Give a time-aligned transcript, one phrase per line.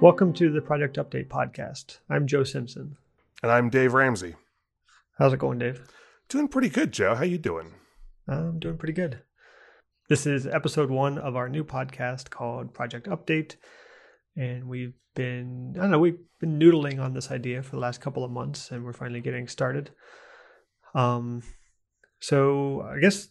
[0.00, 1.98] Welcome to the Project Update podcast.
[2.08, 2.96] I'm Joe Simpson.
[3.42, 4.34] And I'm Dave Ramsey.
[5.18, 5.86] How's it going, Dave?
[6.30, 7.14] Doing pretty good, Joe.
[7.14, 7.74] How you doing?
[8.26, 9.20] I'm doing pretty good.
[10.08, 13.56] This is episode one of our new podcast called Project Update.
[14.34, 18.00] And we've been, I don't know, we've been noodling on this idea for the last
[18.00, 19.90] couple of months and we're finally getting started.
[20.94, 21.42] Um,
[22.20, 23.28] so I guess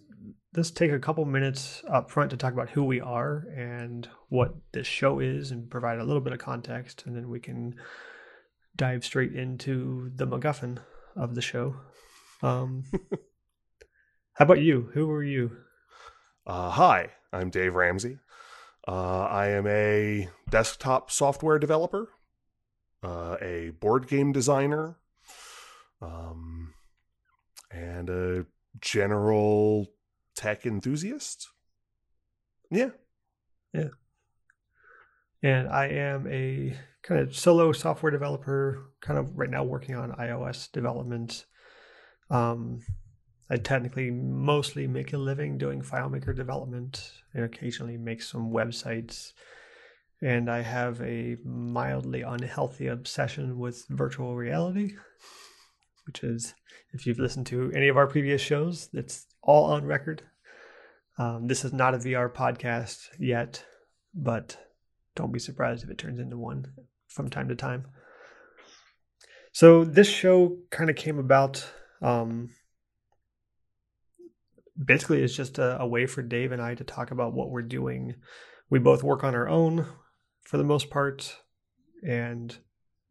[0.56, 4.56] let's take a couple minutes up front to talk about who we are and what
[4.72, 7.04] this show is and provide a little bit of context.
[7.06, 7.76] And then we can
[8.76, 10.80] dive straight into the MacGuffin
[11.16, 11.76] of the show.
[12.42, 12.84] Um,
[14.34, 14.90] how about you?
[14.94, 15.58] Who are you?
[16.48, 18.18] Uh, hi, I'm Dave Ramsey.
[18.88, 22.10] Uh, I am a desktop software developer,
[23.04, 24.98] uh, a board game designer,
[26.02, 26.74] um,
[27.72, 28.46] and a
[28.82, 29.88] general
[30.36, 31.50] tech enthusiast.
[32.72, 32.90] Yeah.
[33.74, 33.90] Yeah.
[35.42, 40.12] And I am a kind of solo software developer, kind of right now working on
[40.14, 41.46] iOS development.
[42.30, 42.82] Um,
[43.50, 49.34] I technically mostly make a living doing FileMaker development and occasionally make some websites.
[50.22, 54.96] And I have a mildly unhealthy obsession with virtual reality,
[56.10, 56.56] which is,
[56.92, 60.24] if you've listened to any of our previous shows, it's all on record.
[61.20, 63.64] Um, this is not a VR podcast yet,
[64.12, 64.58] but
[65.16, 66.66] don't be surprised if it turns into one
[67.10, 67.86] from time to time.
[69.52, 71.64] So this show kind of came about.
[72.02, 72.50] Um,
[74.84, 77.62] basically, it's just a, a way for Dave and I to talk about what we're
[77.62, 78.16] doing.
[78.72, 79.86] We both work on our own
[80.42, 81.38] for the most part,
[82.02, 82.58] and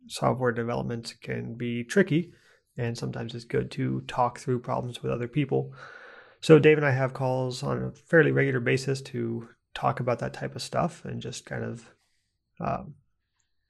[0.08, 2.32] software development can be tricky,
[2.78, 5.72] and sometimes it's good to talk through problems with other people.
[6.40, 10.32] So Dave and I have calls on a fairly regular basis to talk about that
[10.32, 11.90] type of stuff and just kind of
[12.60, 12.94] um,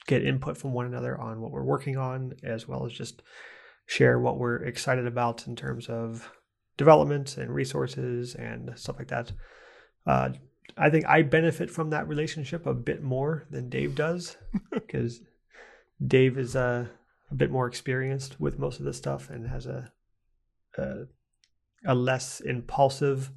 [0.06, 3.22] get input from one another on what we're working on, as well as just
[3.86, 6.30] share what we're excited about in terms of
[6.76, 9.32] development and resources and stuff like that.
[10.06, 10.30] Uh,
[10.76, 14.36] I think I benefit from that relationship a bit more than Dave does
[14.72, 15.20] because
[16.04, 16.86] Dave is uh,
[17.30, 19.92] a bit more experienced with most of this stuff and has a,
[20.76, 21.06] a
[21.84, 23.30] a less impulsive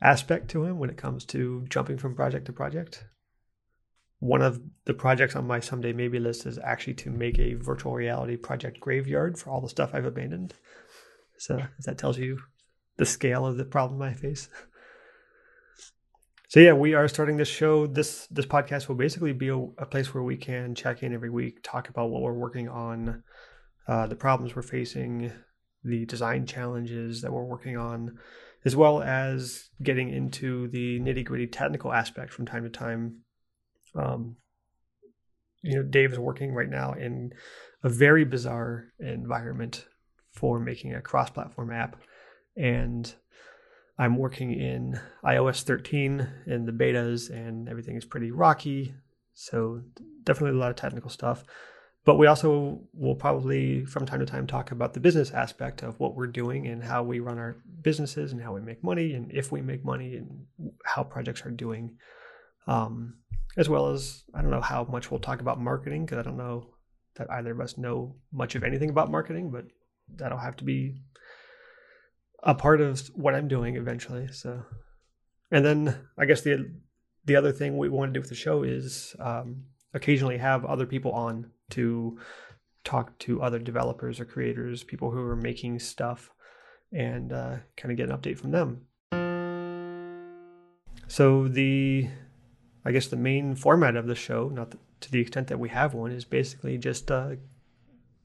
[0.00, 3.04] aspect to him when it comes to jumping from project to project.
[4.18, 7.94] One of the projects on my someday maybe list is actually to make a virtual
[7.94, 10.54] reality project graveyard for all the stuff I've abandoned.
[11.38, 12.38] So that tells you
[12.96, 14.48] the scale of the problem I face.
[16.48, 17.88] So yeah, we are starting this show.
[17.88, 21.30] This this podcast will basically be a, a place where we can check in every
[21.30, 23.24] week, talk about what we're working on,
[23.88, 25.32] uh, the problems we're facing,
[25.82, 28.18] the design challenges that we're working on,
[28.64, 33.22] as well as getting into the nitty gritty technical aspect from time to time.
[33.96, 34.36] Um,
[35.62, 37.32] you know, Dave is working right now in
[37.82, 39.84] a very bizarre environment
[40.30, 41.96] for making a cross platform app.
[42.56, 43.12] And
[43.98, 48.94] I'm working in iOS 13 and the betas, and everything is pretty rocky.
[49.34, 49.82] So,
[50.24, 51.44] definitely a lot of technical stuff.
[52.04, 55.98] But we also will probably from time to time talk about the business aspect of
[55.98, 59.32] what we're doing and how we run our businesses and how we make money and
[59.32, 60.46] if we make money and
[60.84, 61.96] how projects are doing.
[62.68, 63.16] Um,
[63.56, 66.36] as well as, I don't know how much we'll talk about marketing because I don't
[66.36, 66.68] know
[67.16, 69.64] that either of us know much of anything about marketing, but
[70.14, 71.00] that'll have to be
[72.42, 74.28] a part of what I'm doing eventually.
[74.28, 74.62] So,
[75.50, 76.70] and then I guess the
[77.24, 79.64] the other thing we want to do with the show is um,
[79.94, 82.18] occasionally have other people on to
[82.84, 86.30] talk to other developers or creators, people who are making stuff,
[86.92, 88.86] and uh, kind of get an update from them.
[91.08, 92.08] So the,
[92.84, 95.94] I guess the main format of the show, not to the extent that we have
[95.94, 97.30] one, is basically just, uh,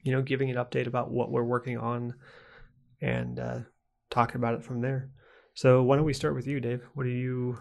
[0.02, 2.14] you know, giving an update about what we're working on,
[3.00, 3.58] and uh,
[4.12, 5.10] talking about it from there.
[5.54, 6.82] So why don't we start with you, Dave?
[6.94, 7.58] What are you,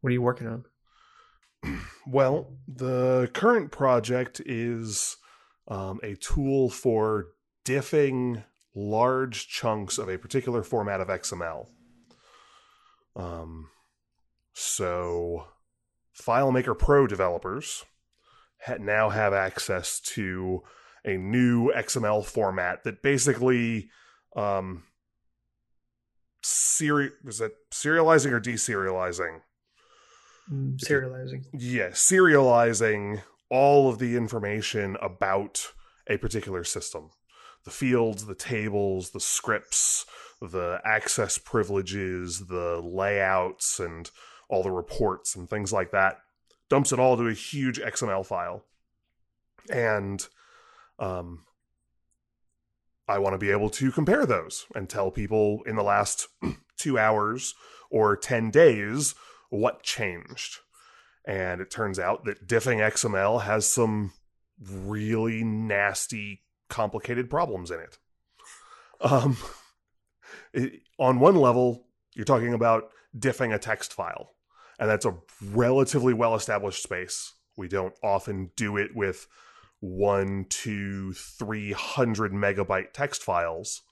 [0.00, 0.64] what are you working on?
[2.10, 5.18] Well, the current project is
[5.66, 7.26] um, a tool for
[7.66, 8.44] diffing
[8.74, 11.66] large chunks of a particular format of XML.
[13.14, 13.68] Um,
[14.54, 15.48] so,
[16.18, 17.84] FileMaker Pro developers
[18.64, 20.62] ha- now have access to
[21.04, 23.90] a new XML format that basically
[24.36, 24.84] um,
[26.42, 29.40] seri- was it serializing or deserializing?
[30.50, 31.44] Mm, serializing.
[31.52, 35.72] Yeah, serializing all of the information about
[36.06, 37.10] a particular system
[37.64, 40.06] the fields, the tables, the scripts,
[40.40, 44.10] the access privileges, the layouts, and
[44.48, 46.18] all the reports and things like that
[46.68, 48.64] dumps it all to a huge XML file.
[49.70, 50.26] And
[50.98, 51.44] um,
[53.08, 56.28] I want to be able to compare those and tell people in the last
[56.76, 57.54] two hours
[57.90, 59.14] or 10 days
[59.50, 60.58] what changed.
[61.24, 64.12] And it turns out that diffing XML has some
[64.60, 67.98] really nasty, complicated problems in it.
[69.00, 69.36] Um,
[70.52, 74.32] it, on one level, you're talking about diffing a text file,
[74.78, 77.34] and that's a relatively well established space.
[77.56, 79.26] We don't often do it with
[79.80, 83.82] one, two, three hundred megabyte text files,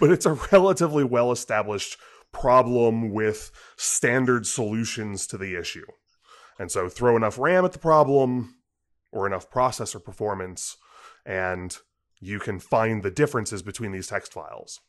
[0.00, 1.96] but it's a relatively well established
[2.32, 5.86] problem with standard solutions to the issue.
[6.58, 8.56] And so throw enough RAM at the problem
[9.12, 10.76] or enough processor performance,
[11.26, 11.76] and
[12.20, 14.80] you can find the differences between these text files.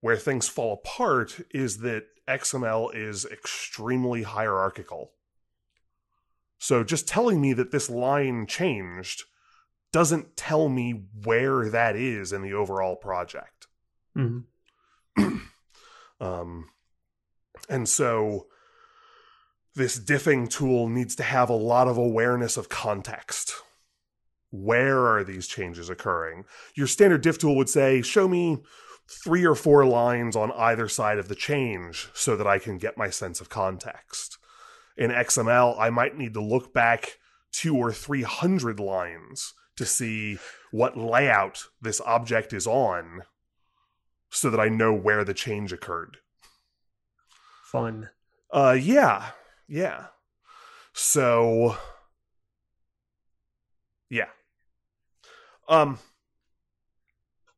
[0.00, 5.12] Where things fall apart is that XML is extremely hierarchical.
[6.60, 9.24] So just telling me that this line changed
[9.92, 13.66] doesn't tell me where that is in the overall project.
[14.16, 15.38] Mm-hmm.
[16.20, 16.68] um,
[17.68, 18.46] and so
[19.74, 23.54] this diffing tool needs to have a lot of awareness of context.
[24.50, 26.44] Where are these changes occurring?
[26.74, 28.58] Your standard diff tool would say, show me
[29.08, 32.98] three or four lines on either side of the change so that I can get
[32.98, 34.36] my sense of context.
[34.96, 37.18] In XML, I might need to look back
[37.52, 40.38] two or three hundred lines to see
[40.70, 43.22] what layout this object is on
[44.30, 46.18] so that I know where the change occurred.
[47.64, 48.10] Fun.
[48.52, 49.30] Uh yeah.
[49.68, 50.06] Yeah.
[50.92, 51.76] So
[54.08, 54.28] yeah.
[55.68, 55.98] Um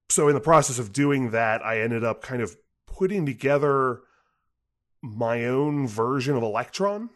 [0.08, 2.56] so in the process of doing that, I ended up kind of
[2.86, 4.00] putting together
[5.02, 7.10] my own version of Electron.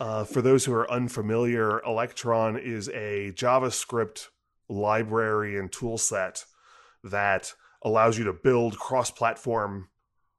[0.00, 4.28] Uh, for those who are unfamiliar, Electron is a JavaScript
[4.66, 6.46] library and toolset
[7.04, 7.52] that
[7.82, 9.90] allows you to build cross-platform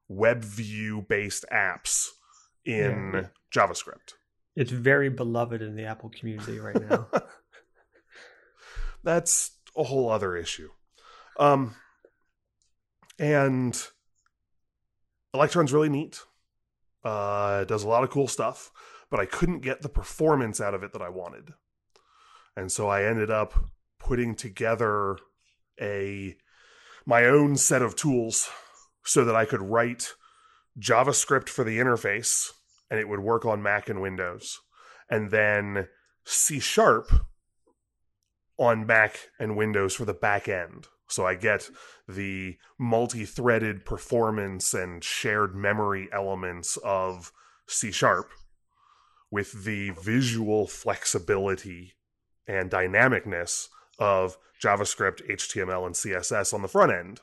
[0.08, 2.08] web view based apps
[2.64, 3.26] in yeah.
[3.54, 4.14] JavaScript.
[4.56, 7.06] It's very beloved in the Apple community right now.
[9.04, 10.70] That's a whole other issue.
[11.38, 11.76] Um,
[13.16, 13.80] and
[15.32, 16.20] Electron's really neat.
[17.04, 18.72] Uh, it does a lot of cool stuff
[19.12, 21.52] but I couldn't get the performance out of it that I wanted.
[22.56, 23.52] And so I ended up
[23.98, 25.18] putting together
[25.78, 26.34] a
[27.04, 28.48] my own set of tools
[29.04, 30.14] so that I could write
[30.80, 32.52] JavaScript for the interface
[32.90, 34.60] and it would work on Mac and Windows.
[35.10, 35.88] And then
[36.24, 37.12] C sharp
[38.56, 40.86] on Mac and Windows for the back end.
[41.06, 41.68] So I get
[42.08, 47.30] the multi threaded performance and shared memory elements of
[47.66, 48.30] C sharp
[49.32, 51.94] with the visual flexibility
[52.46, 53.68] and dynamicness
[53.98, 57.20] of JavaScript, HTML, and CSS on the front end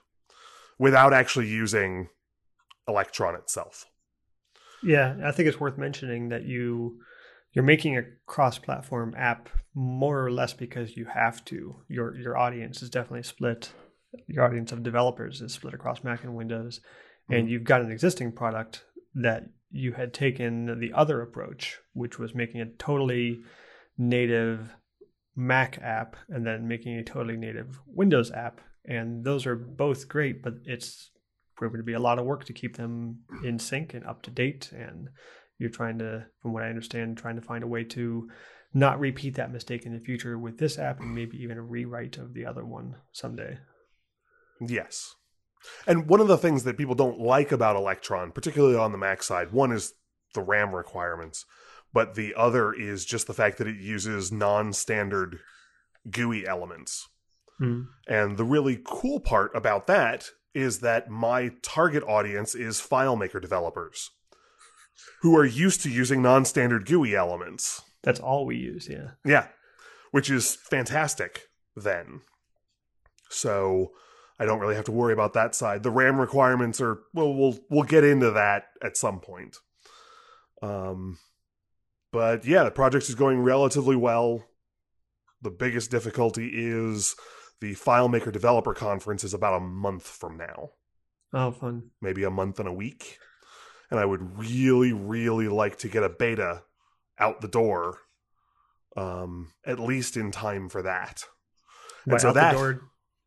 [0.78, 2.10] without actually using
[2.88, 3.86] Electron itself.
[4.82, 7.00] Yeah, I think it's worth mentioning that you
[7.54, 11.82] you're making a cross-platform app more or less because you have to.
[11.88, 13.72] Your your audience is definitely split.
[14.28, 17.34] Your audience of developers is split across Mac and Windows, mm-hmm.
[17.34, 18.84] and you've got an existing product
[19.16, 23.42] that you had taken the other approach, which was making a totally
[23.98, 24.76] native
[25.36, 28.62] Mac app and then making a totally native Windows app.
[28.86, 31.12] And those are both great, but it's
[31.56, 34.32] proven to be a lot of work to keep them in sync and up to
[34.32, 34.72] date.
[34.74, 35.10] And
[35.58, 38.30] you're trying to, from what I understand, trying to find a way to
[38.74, 42.18] not repeat that mistake in the future with this app and maybe even a rewrite
[42.18, 43.60] of the other one someday.
[44.62, 45.16] Yes.
[45.86, 49.24] And one of the things that people don't like about Electron, particularly on the Mac
[49.24, 49.94] side, one is
[50.34, 51.46] the RAM requirements,
[51.94, 55.40] but the other is just the fact that it uses non-standard
[56.10, 57.08] GUI elements.
[57.60, 57.88] Mm.
[58.08, 64.10] And the really cool part about that is that my target audience is FileMaker developers
[65.22, 67.82] who are used to using non-standard GUI elements.
[68.04, 69.12] That's all we use, yeah.
[69.26, 69.48] Yeah.
[70.12, 72.22] Which is fantastic then.
[73.30, 73.92] So
[74.40, 75.84] I don't really have to worry about that side.
[75.84, 79.58] The RAM requirements are well, we'll we'll get into that at some point.
[80.62, 81.18] Um,
[82.12, 84.46] but yeah, the project is going relatively well.
[85.42, 87.16] The biggest difficulty is
[87.62, 90.72] the FileMaker Developer Conference is about a month from now.
[91.34, 91.92] Oh, fun!
[92.02, 93.18] Maybe a month and a week,
[93.92, 96.64] and I would really, really like to get a beta
[97.20, 98.00] out the door,
[98.96, 101.26] um, at least in time for that.
[102.06, 102.56] And so that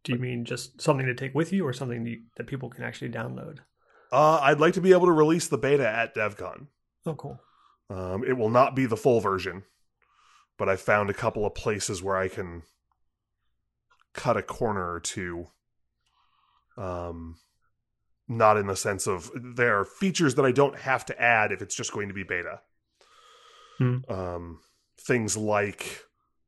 [0.04, 3.10] do you mean just something to take with you, or something that people can actually
[3.10, 3.58] download?
[4.10, 6.66] Uh, I'd like to be able to release the beta at DevCon.
[7.06, 7.40] Oh, cool.
[7.88, 9.64] Um, it will not be the full version,
[10.58, 12.62] but I found a couple of places where I can
[14.12, 15.46] cut a corner or two.
[16.76, 17.36] Um,
[18.28, 21.60] not in the sense of there are features that I don't have to add if
[21.60, 22.60] it's just going to be beta.
[23.78, 23.98] Hmm.
[24.08, 24.60] Um,
[24.98, 26.02] things like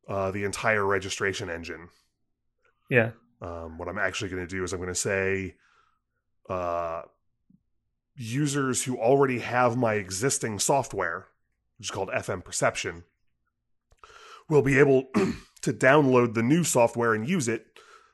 [0.09, 1.89] uh, the entire registration engine.
[2.89, 3.11] Yeah.
[3.45, 5.57] Um, what I'm actually going to do is I'm going to say
[6.49, 7.03] uh,
[8.17, 11.27] users who already have my existing software,
[11.77, 13.05] which is called FM Perception,
[14.49, 15.09] will be able
[15.61, 17.67] to download the new software and use it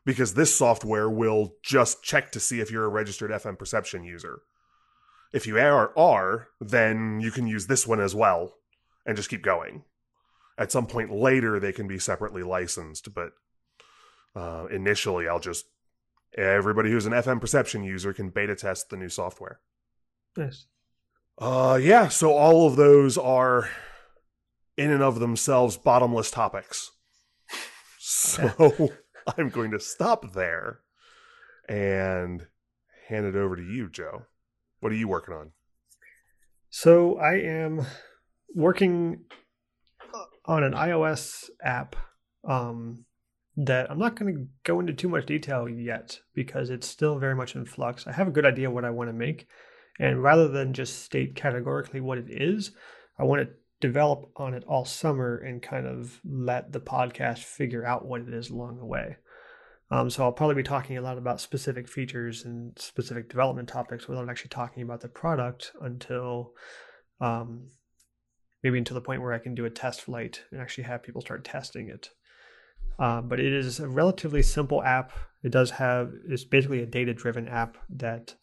[0.04, 4.40] because this software will just check to see if you're a registered FM Perception user.
[5.32, 8.54] If you are, are, then you can use this one as well
[9.06, 9.84] and just keep going.
[10.58, 13.32] At some point later, they can be separately licensed, but
[14.34, 15.66] uh, initially, I'll just
[16.36, 19.60] everybody who's an FM Perception user can beta test the new software.
[20.36, 20.66] Nice.
[21.38, 22.08] Uh, yeah.
[22.08, 23.68] So all of those are
[24.76, 26.90] in and of themselves bottomless topics.
[27.98, 28.90] So
[29.38, 30.80] I'm going to stop there
[31.68, 32.46] and
[33.08, 34.26] hand it over to you, Joe.
[34.80, 35.52] What are you working on?
[36.70, 37.84] So I am
[38.54, 39.24] working
[40.44, 41.96] on an iOS app
[42.48, 43.04] um,
[43.64, 47.34] that I'm not going to go into too much detail yet because it's still very
[47.34, 48.06] much in flux.
[48.06, 49.46] I have a good idea what I want to make,
[49.98, 52.72] and rather than just state categorically what it is,
[53.18, 57.84] I want to develop on it all summer and kind of let the podcast figure
[57.84, 59.16] out what it is along the way.
[59.90, 64.06] Um, so I'll probably be talking a lot about specific features and specific development topics
[64.06, 66.52] without actually talking about the product until
[67.20, 67.68] um,
[68.62, 71.20] maybe until the point where I can do a test flight and actually have people
[71.20, 72.10] start testing it.
[73.00, 75.12] Uh, but it is a relatively simple app.
[75.42, 78.34] It does have it's basically a data driven app that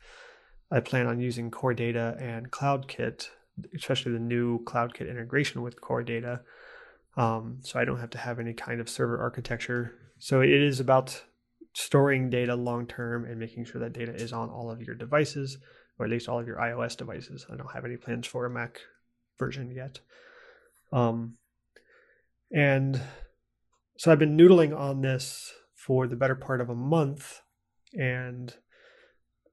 [0.71, 3.29] I plan on using Core Data and CloudKit
[3.75, 6.41] especially the new CloudKit integration with Core Data.
[7.15, 9.93] Um, so I don't have to have any kind of server architecture.
[10.19, 11.23] So it is about
[11.73, 15.57] storing data long term and making sure that data is on all of your devices,
[15.97, 17.45] or at least all of your iOS devices.
[17.51, 18.79] I don't have any plans for a Mac
[19.39, 19.99] version yet.
[20.91, 21.37] Um,
[22.51, 23.01] and
[23.97, 27.41] so I've been noodling on this for the better part of a month.
[27.93, 28.53] And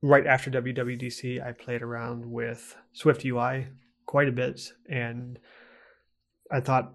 [0.02, 3.68] right after WWDC, I played around with Swift UI
[4.06, 4.72] quite a bit.
[4.88, 5.38] And
[6.52, 6.94] I thought,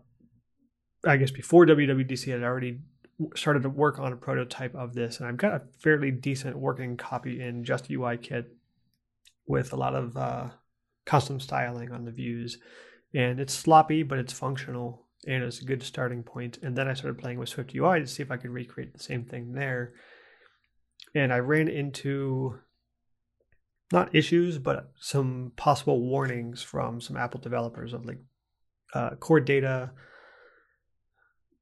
[1.06, 2.79] I guess before WWDC, I'd already
[3.36, 6.96] started to work on a prototype of this, and I've got a fairly decent working
[6.98, 8.53] copy in Just UI Kit
[9.46, 10.50] with a lot of uh,
[11.06, 12.60] custom styling on the views.
[13.13, 16.57] And it's sloppy, but it's functional, and it's a good starting point.
[16.63, 19.03] And then I started playing with Swift UI to see if I could recreate the
[19.03, 19.93] same thing there.
[21.13, 22.57] And I ran into
[23.91, 28.17] not issues, but some possible warnings from some Apple developers of like
[28.95, 29.91] uh, core data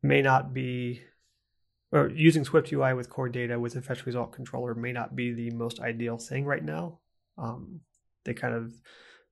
[0.01, 1.01] may not be,
[1.91, 5.33] or using Swift UI with core data with a fetch result controller may not be
[5.33, 7.00] the most ideal thing right now.
[7.38, 7.81] Um,
[8.24, 8.75] they kind of,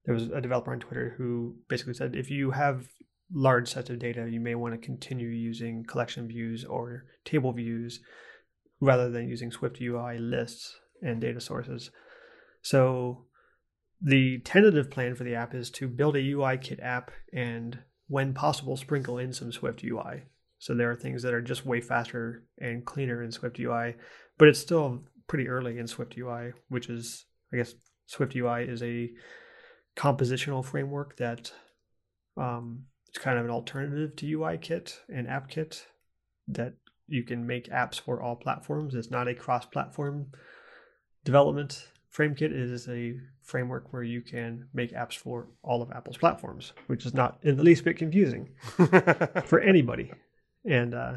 [0.04, 2.86] there was a developer on Twitter who basically said if you have
[3.34, 8.00] large sets of data, you may want to continue using collection views or table views
[8.80, 11.92] rather than using Swift UI lists and data sources.
[12.62, 13.26] So
[14.02, 18.34] the tentative plan for the app is to build a UI kit app and when
[18.34, 20.24] possible sprinkle in some Swift UI.
[20.60, 23.96] So there are things that are just way faster and cleaner in Swift UI,
[24.38, 27.74] but it's still pretty early in Swift UI, which is I guess
[28.06, 29.12] Swift UI is a
[29.96, 31.52] compositional framework that
[32.38, 32.86] um,
[33.18, 35.88] kind of an alternative to UI Kit and App Kit
[36.48, 36.74] that
[37.08, 38.96] you can make apps for all platforms.
[38.96, 40.28] It's not a cross-platform
[41.24, 46.72] development FrameKit is a framework where you can make apps for all of Apple's platforms,
[46.88, 48.50] which is not in the least bit confusing
[49.46, 50.12] for anybody.
[50.64, 51.16] And uh,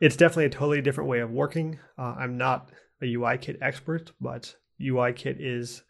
[0.00, 1.78] it's definitely a totally different way of working.
[1.98, 2.70] Uh, I'm not
[3.02, 5.82] a UIKit expert, but UIKit is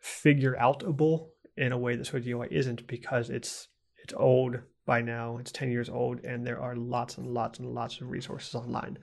[0.00, 3.68] figure outable in a way that Swift UI isn't because it's
[4.06, 5.36] it's old by now.
[5.38, 8.98] It's 10 years old, and there are lots and lots and lots of resources online.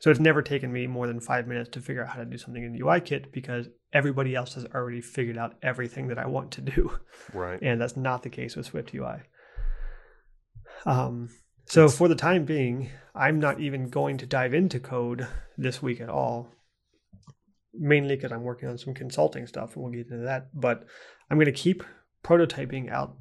[0.00, 2.36] So it's never taken me more than five minutes to figure out how to do
[2.36, 6.50] something in UI kit because everybody else has already figured out everything that I want
[6.52, 6.98] to do.
[7.32, 7.60] Right.
[7.62, 9.18] And that's not the case with Swift UI.
[10.84, 11.30] Um,
[11.66, 16.00] so for the time being, I'm not even going to dive into code this week
[16.00, 16.48] at all.
[17.72, 20.48] Mainly because I'm working on some consulting stuff, and we'll get into that.
[20.52, 20.84] But
[21.30, 21.84] I'm going to keep
[22.24, 23.16] prototyping out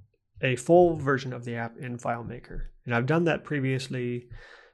[0.46, 4.28] a full version of the app in FileMaker, and I've done that previously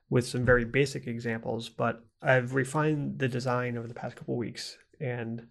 [0.10, 4.78] with some very basic examples, but I've refined the design over the past couple weeks
[5.00, 5.48] and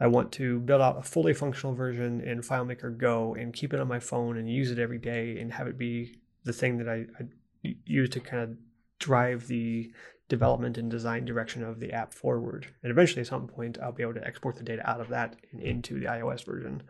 [0.00, 3.80] I want to build out a fully functional version in FileMaker Go and keep it
[3.80, 6.88] on my phone and use it every day and have it be the thing that
[6.88, 7.28] I, I
[7.62, 8.56] use to kind of
[8.98, 9.92] drive the
[10.28, 12.66] development and design direction of the app forward.
[12.82, 15.36] And eventually, at some point, I'll be able to export the data out of that
[15.52, 16.82] and into the iOS version.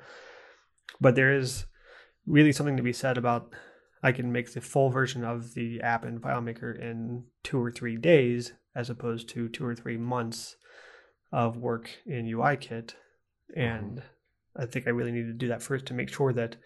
[1.00, 1.66] But there is
[2.26, 3.52] really something to be said about
[4.02, 7.96] I can make the full version of the app in FileMaker in two or three
[7.96, 10.56] days as opposed to two or three months
[11.30, 12.94] of work in UIKit.
[13.54, 14.62] And mm-hmm.
[14.62, 16.56] I think I really need to do that first to make sure that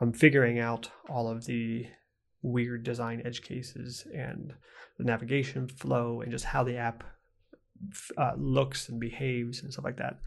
[0.00, 1.86] I'm figuring out all of the
[2.42, 4.52] weird design edge cases and
[4.98, 7.04] the navigation flow and just how the app
[8.16, 10.20] uh, looks and behaves and stuff like that.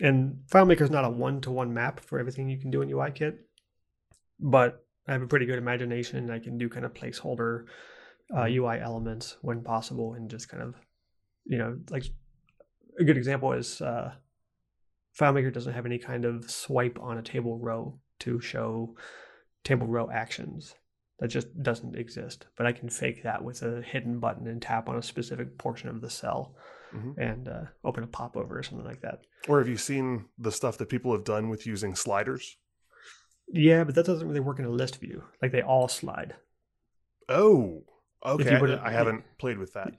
[0.00, 2.88] And FileMaker is not a one to one map for everything you can do in
[2.88, 3.36] UIKit,
[4.40, 6.30] but I have a pretty good imagination.
[6.30, 7.64] I can do kind of placeholder
[8.34, 8.84] uh, UI mm-hmm.
[8.84, 10.74] elements when possible and just kind of,
[11.44, 12.04] you know, like
[12.98, 14.12] a good example is uh,
[15.18, 18.94] FileMaker doesn't have any kind of swipe on a table row to show
[19.64, 20.74] table row actions.
[21.20, 22.46] That just doesn't exist.
[22.56, 25.88] But I can fake that with a hidden button and tap on a specific portion
[25.88, 26.54] of the cell
[26.94, 27.20] mm-hmm.
[27.20, 29.22] and uh, open a popover or something like that.
[29.48, 32.56] Or have you seen the stuff that people have done with using sliders?
[33.52, 35.22] Yeah, but that doesn't really work in a list view.
[35.40, 36.34] Like they all slide.
[37.28, 37.84] Oh,
[38.24, 38.56] okay.
[38.56, 39.92] I, I haven't played with that.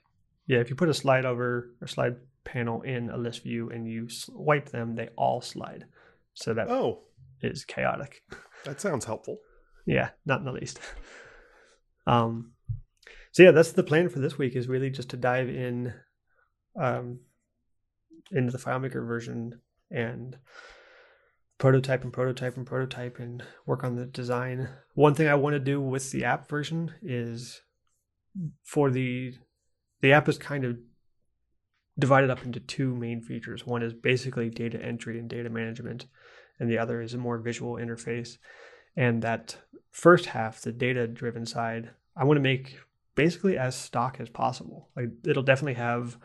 [0.47, 3.87] Yeah, if you put a slide over or slide panel in a list view and
[3.87, 5.85] you swipe them, they all slide.
[6.33, 7.03] So that oh
[7.41, 8.23] is chaotic.
[8.65, 9.37] That sounds helpful.
[9.85, 10.81] Yeah, not in the least.
[12.05, 12.51] Um,
[13.31, 15.93] so yeah, that's the plan for this week is really just to dive in
[16.75, 17.19] um,
[18.31, 20.37] into the FileMaker version and
[21.59, 24.69] prototype and prototype and prototype and work on the design.
[24.95, 27.61] One thing I want to do with the app version is
[28.63, 29.33] for the
[30.01, 30.77] the app is kind of
[31.99, 33.67] divided up into two main features.
[33.67, 36.05] One is basically data entry and data management,
[36.59, 38.37] and the other is a more visual interface.
[38.95, 39.57] And that
[39.91, 42.79] first half, the data driven side, I want to make
[43.15, 44.89] basically as stock as possible.
[44.95, 46.17] Like it'll definitely have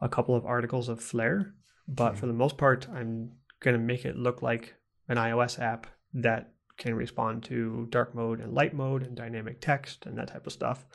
[0.00, 1.52] a couple of articles of flair,
[1.86, 2.20] but mm-hmm.
[2.20, 4.74] for the most part, I'm going to make it look like
[5.08, 10.06] an iOS app that can respond to dark mode and light mode and dynamic text
[10.06, 10.86] and that type of stuff.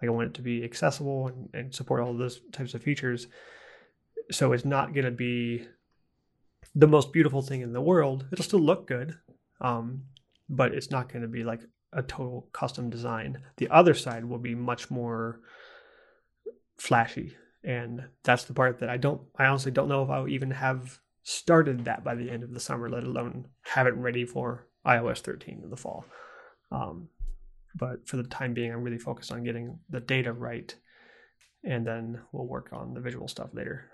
[0.00, 3.26] Like I want it to be accessible and, and support all those types of features.
[4.30, 5.66] So it's not going to be
[6.74, 8.26] the most beautiful thing in the world.
[8.32, 9.16] It'll still look good,
[9.60, 10.04] um,
[10.48, 11.60] but it's not going to be like
[11.92, 13.42] a total custom design.
[13.56, 15.40] The other side will be much more
[16.76, 19.22] flashy, and that's the part that I don't.
[19.38, 22.60] I honestly don't know if I'll even have started that by the end of the
[22.60, 26.04] summer, let alone have it ready for iOS 13 in the fall.
[26.70, 27.08] Um,
[27.74, 30.72] but for the time being, I'm really focused on getting the data right,
[31.64, 33.90] and then we'll work on the visual stuff later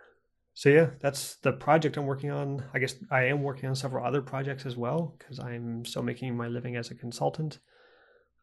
[0.55, 2.65] so yeah, that's the project I'm working on.
[2.75, 6.37] I guess I am working on several other projects as well because I'm still making
[6.37, 7.59] my living as a consultant.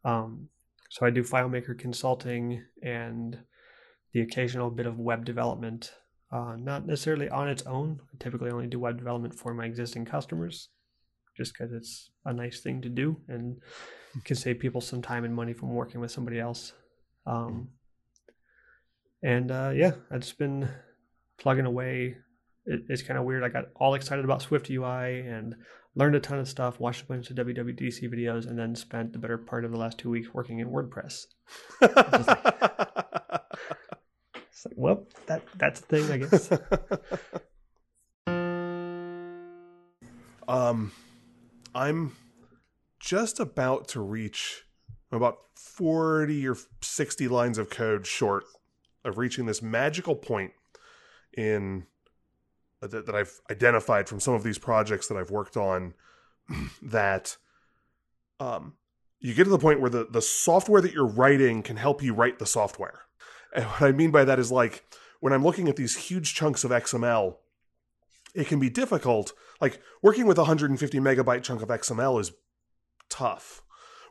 [0.03, 0.49] Um,
[0.89, 3.37] so I do FileMaker consulting and
[4.13, 5.91] the occasional bit of web development.
[6.31, 8.01] Uh, not necessarily on its own.
[8.13, 10.69] I typically only do web development for my existing customers,
[11.37, 13.61] just because it's a nice thing to do and
[14.25, 16.73] can save people some time and money from working with somebody else.
[17.25, 17.69] Um,
[19.23, 20.69] and uh, yeah, I've just been
[21.37, 22.17] plugging away.
[22.65, 23.43] It, it's kind of weird.
[23.43, 25.55] I got all excited about Swift UI and
[25.95, 29.19] learned a ton of stuff, watched a bunch of WWDC videos, and then spent the
[29.19, 31.25] better part of the last two weeks working in WordPress.
[34.57, 36.51] it's, like, well, that that's the thing, I guess.
[40.47, 40.91] um,
[41.75, 42.15] I'm
[42.99, 44.63] just about to reach
[45.11, 48.45] about 40 or 60 lines of code short
[49.05, 50.53] of reaching this magical point
[51.37, 51.85] in
[52.81, 55.93] uh, that, that I've identified from some of these projects that I've worked on
[56.81, 57.37] that
[58.39, 58.73] um,
[59.19, 62.15] you get to the point where the, the software that you're writing can help you
[62.15, 63.01] write the software.
[63.55, 64.83] And what I mean by that is like
[65.19, 67.35] when I'm looking at these huge chunks of XML,
[68.35, 69.33] it can be difficult.
[69.59, 72.31] Like working with a 150 megabyte chunk of XML is
[73.09, 73.63] tough.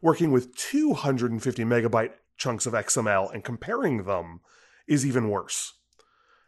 [0.02, 4.40] Working with 250 megabyte chunks of XML and comparing them
[4.86, 5.74] is even worse.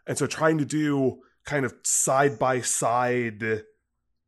[0.07, 3.62] And so trying to do kind of side by side,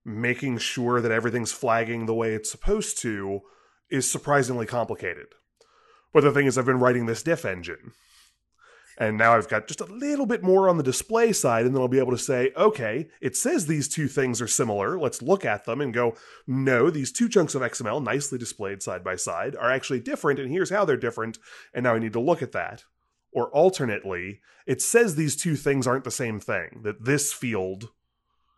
[0.05, 3.41] making sure that everything's flagging the way it's supposed to
[3.91, 5.27] is surprisingly complicated.
[6.13, 7.93] But the thing is, I've been writing this diff engine.
[9.01, 11.81] And now I've got just a little bit more on the display side, and then
[11.81, 15.01] I'll be able to say, okay, it says these two things are similar.
[15.01, 19.03] Let's look at them and go, no, these two chunks of XML, nicely displayed side
[19.03, 21.39] by side, are actually different, and here's how they're different.
[21.73, 22.85] And now I need to look at that.
[23.33, 27.89] Or alternately, it says these two things aren't the same thing, that this field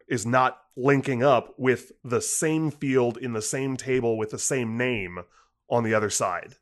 [0.09, 4.77] is not linking up with the same field in the same table with the same
[4.77, 5.21] name
[5.71, 6.57] on the other side.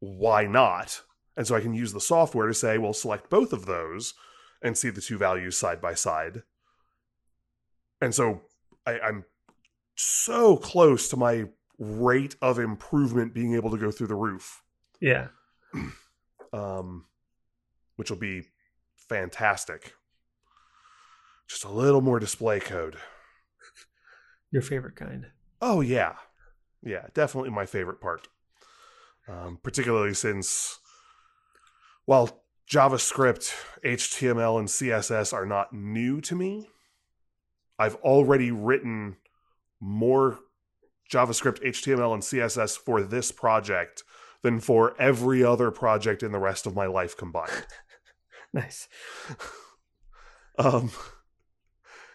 [0.00, 1.02] Why not?
[1.38, 4.12] And so I can use the software to say, well, select both of those
[4.60, 6.42] and see the two values side by side.
[8.00, 8.42] And so
[8.84, 9.24] I, I'm
[9.94, 11.44] so close to my
[11.78, 14.62] rate of improvement being able to go through the roof.
[15.00, 15.28] Yeah.
[16.50, 17.04] Um,
[17.96, 18.44] which will be
[18.96, 19.92] fantastic.
[21.46, 22.96] Just a little more display code.
[24.50, 25.26] Your favorite kind.
[25.60, 26.14] Oh yeah,
[26.82, 28.28] yeah, definitely my favorite part.
[29.28, 30.78] Um, particularly since,
[32.08, 32.42] while
[32.72, 33.52] JavaScript,
[33.84, 36.66] HTML, and CSS are not new to me,
[37.78, 39.18] I've already written
[39.78, 40.38] more
[41.12, 44.04] JavaScript, HTML, and CSS for this project
[44.40, 47.66] than for every other project in the rest of my life combined.
[48.54, 48.88] nice.
[50.58, 50.90] um,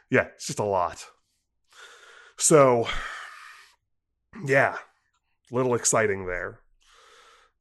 [0.09, 1.05] yeah, it's just a lot.
[2.39, 2.87] So,
[4.43, 4.75] yeah,
[5.51, 6.61] little exciting there.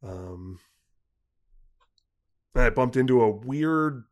[0.02, 0.60] Um,
[2.54, 4.04] I bumped into a weird,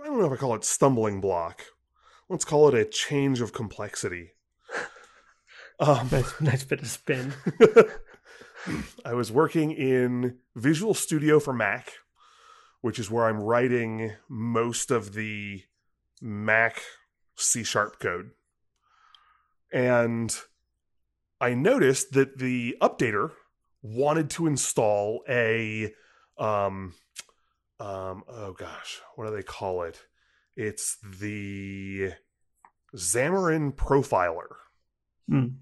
[0.00, 1.64] I don't know if I call it stumbling block.
[2.28, 4.32] Let's call it a change of complexity.
[5.78, 7.34] Um, nice, nice bit of spin.
[9.04, 11.92] I was working in Visual Studio for Mac,
[12.80, 15.64] which is where I'm writing most of the
[16.22, 16.80] Mac
[17.34, 18.30] C sharp code.
[19.70, 20.34] And
[21.42, 23.32] I noticed that the updater
[23.82, 25.92] wanted to install a
[26.38, 26.94] um
[27.78, 30.00] um oh gosh, what do they call it?
[30.56, 32.12] It's the
[32.94, 34.56] Xamarin Profiler.
[35.30, 35.56] Mm.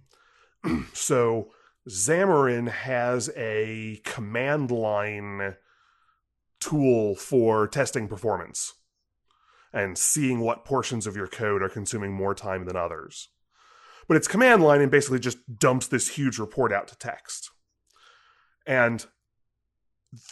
[0.93, 1.51] so
[1.89, 5.57] Xamarin has a command line
[6.61, 8.73] tool for testing performance
[9.73, 13.29] and seeing what portions of your code are consuming more time than others.
[14.07, 17.51] But it's command line and basically just dumps this huge report out to text.
[18.67, 19.05] And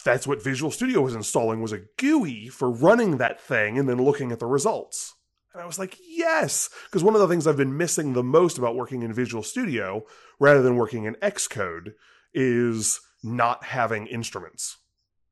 [0.03, 3.97] that's what Visual Studio was installing was a GUI for running that thing and then
[3.97, 5.15] looking at the results.
[5.53, 8.57] And I was like, yes, because one of the things I've been missing the most
[8.57, 10.03] about working in Visual Studio
[10.39, 11.93] rather than working in Xcode
[12.33, 14.77] is not having instruments.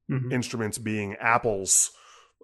[0.09, 0.31] Mm-hmm.
[0.31, 1.91] Instruments being Apple's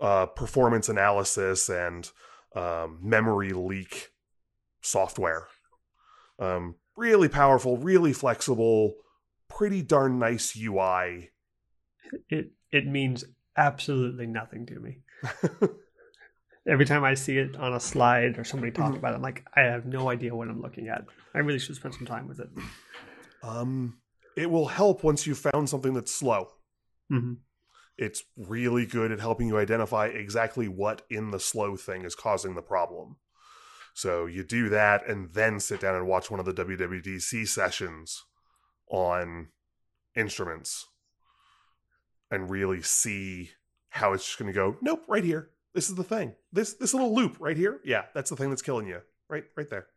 [0.02, 2.10] uh, performance analysis and
[2.56, 4.10] um, memory leak
[4.82, 5.48] software.
[6.40, 8.96] Um, really powerful, really flexible,
[9.50, 11.30] pretty darn nice UI.
[12.30, 13.24] It it means
[13.56, 15.00] absolutely nothing to me.
[16.68, 18.98] Every time I see it on a slide or somebody talk mm-hmm.
[18.98, 21.06] about it, I'm like, I have no idea what I'm looking at.
[21.34, 22.50] I really should spend some time with it.
[23.42, 24.00] Um,
[24.36, 26.50] it will help once you've found something that's slow.
[27.12, 27.34] Mm-hmm.
[27.98, 32.54] It's really good at helping you identify exactly what in the slow thing is causing
[32.56, 33.16] the problem.
[33.94, 38.24] So you do that and then sit down and watch one of the WWDC sessions
[38.92, 39.48] on
[40.16, 40.86] instruments
[42.32, 43.52] and really see
[43.90, 45.50] how it's just going to go, nope, right here.
[45.74, 46.34] This is the thing.
[46.52, 47.80] This this little loop right here.
[47.84, 49.02] Yeah, that's the thing that's killing you.
[49.30, 49.88] Right right there.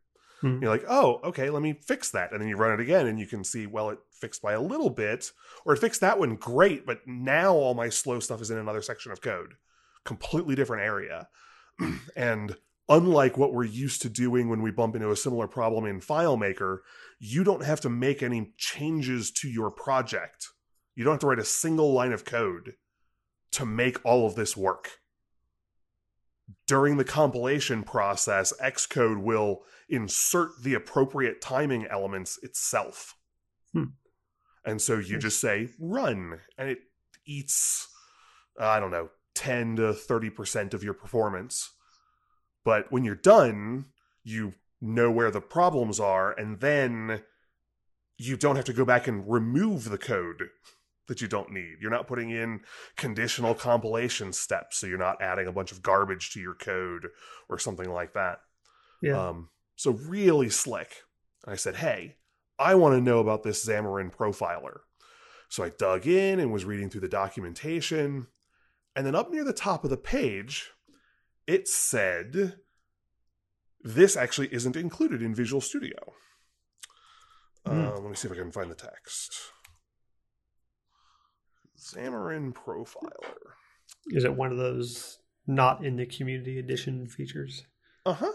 [0.42, 0.62] Mm-hmm.
[0.62, 2.32] You're like, oh, okay, let me fix that.
[2.32, 4.60] And then you run it again and you can see, well, it fixed by a
[4.60, 5.32] little bit,
[5.64, 8.82] or it fixed that one great, but now all my slow stuff is in another
[8.82, 9.54] section of code.
[10.04, 11.28] Completely different area.
[12.16, 12.56] and
[12.88, 16.78] unlike what we're used to doing when we bump into a similar problem in FileMaker,
[17.18, 20.48] you don't have to make any changes to your project.
[20.94, 22.74] You don't have to write a single line of code
[23.52, 25.00] to make all of this work
[26.66, 33.16] during the compilation process, Xcode will insert the appropriate timing elements itself.
[33.72, 33.84] Hmm.
[34.64, 36.78] And so you just say run, and it
[37.24, 37.88] eats,
[38.58, 41.70] I don't know, 10 to 30% of your performance.
[42.64, 43.86] But when you're done,
[44.22, 47.22] you know where the problems are, and then
[48.18, 50.50] you don't have to go back and remove the code
[51.10, 51.78] that you don't need.
[51.80, 52.60] You're not putting in
[52.96, 57.08] conditional compilation steps, so you're not adding a bunch of garbage to your code
[57.48, 58.38] or something like that.
[59.02, 59.28] Yeah.
[59.28, 61.02] Um, so really slick.
[61.44, 62.16] I said, hey,
[62.60, 64.82] I want to know about this Xamarin profiler.
[65.48, 68.28] So I dug in and was reading through the documentation.
[68.94, 70.70] And then up near the top of the page,
[71.48, 72.54] it said,
[73.82, 76.12] this actually isn't included in Visual Studio.
[77.66, 77.88] Mm.
[77.88, 79.34] Uh, let me see if I can find the text.
[81.80, 83.54] Xamarin Profiler.
[84.08, 87.64] Is it one of those not in the community edition features?
[88.04, 88.32] Uh huh.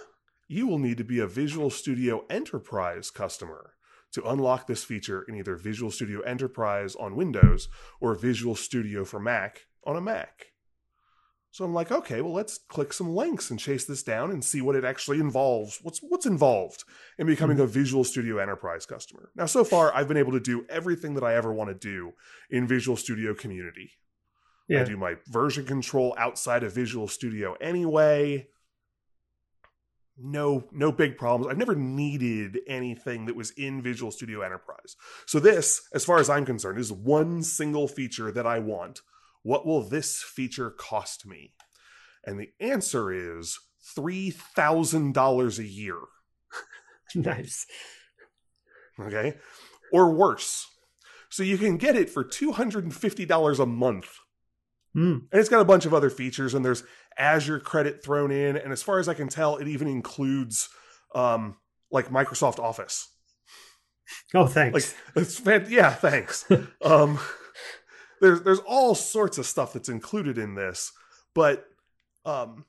[0.47, 3.73] You will need to be a Visual Studio Enterprise customer
[4.13, 7.67] to unlock this feature in either Visual Studio Enterprise on Windows
[7.99, 10.47] or Visual Studio for Mac on a Mac.
[11.55, 14.59] So I'm like, okay, well, let's click some links and chase this down and see
[14.59, 15.79] what it actually involves.
[15.81, 16.83] What's what's involved
[17.17, 17.63] in becoming mm-hmm.
[17.63, 19.29] a Visual Studio Enterprise customer.
[19.37, 22.11] Now, so far, I've been able to do everything that I ever want to do
[22.49, 23.91] in Visual Studio Community.
[24.67, 24.81] Yeah.
[24.81, 28.49] I do my version control outside of Visual Studio anyway.
[30.17, 31.49] No, no big problems.
[31.49, 34.97] I've never needed anything that was in Visual Studio Enterprise.
[35.25, 38.99] So this, as far as I'm concerned, is one single feature that I want.
[39.45, 41.53] What will this feature cost me?
[42.25, 43.59] And the answer is
[43.95, 45.99] $3,000 a year.
[47.15, 47.67] nice.
[48.99, 49.35] Okay.
[49.93, 50.65] Or worse.
[51.29, 54.17] So you can get it for $250 a month.
[54.97, 55.27] Mm.
[55.31, 56.83] And it's got a bunch of other features, and there's
[57.15, 58.57] Azure credit thrown in.
[58.57, 60.69] And as far as I can tell, it even includes
[61.13, 61.57] um,
[61.91, 63.11] like Microsoft Office.
[64.33, 64.95] Oh, thanks.
[65.15, 66.49] Like it's yeah, thanks.
[66.81, 67.19] um,
[68.21, 70.91] there's there's all sorts of stuff that's included in this,
[71.33, 71.65] but
[72.25, 72.65] um,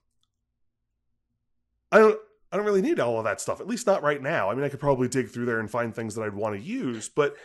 [1.92, 2.18] I don't
[2.52, 3.60] I don't really need all of that stuff.
[3.60, 4.50] At least not right now.
[4.50, 6.60] I mean, I could probably dig through there and find things that I'd want to
[6.60, 7.36] use, but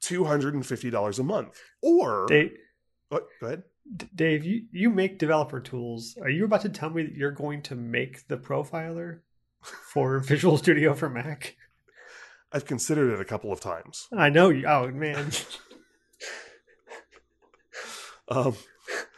[0.00, 2.52] two hundred and fifty dollars a month, or Dave,
[3.10, 3.62] oh, go ahead.
[4.14, 6.18] Dave, you, you make developer tools.
[6.20, 9.20] Are you about to tell me that you're going to make the profiler
[9.62, 11.56] for Visual Studio for Mac?
[12.52, 14.08] I've considered it a couple of times.
[14.16, 14.66] I know you.
[14.66, 15.30] Oh man.
[18.30, 18.56] Um,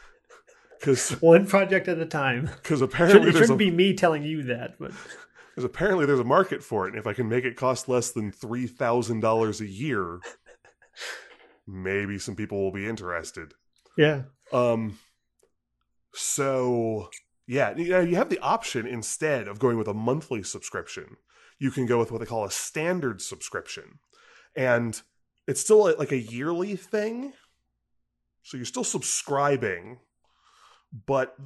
[0.79, 2.49] because One project at a time.
[2.61, 4.91] because apparently it shouldn't be me telling you that, but
[5.49, 8.11] because apparently there's a market for it, and if I can make it cost less
[8.11, 10.19] than three thousand dollars a year,
[11.67, 13.53] maybe some people will be interested.
[13.97, 14.23] yeah.
[14.51, 14.97] Um,
[16.13, 17.09] so
[17.47, 21.17] yeah, you, have the option instead of going with a monthly subscription,
[21.59, 23.99] you can go with what they call a standard subscription,
[24.55, 25.01] and
[25.47, 27.33] it's still like a yearly thing.
[28.43, 29.99] So you're still subscribing,
[31.05, 31.37] but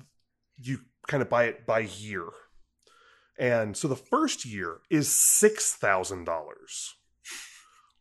[0.57, 2.29] you kind of buy it by year.
[3.37, 6.25] And so the first year is $6,000.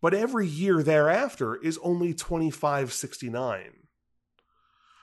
[0.01, 3.73] But every year thereafter is only 2569.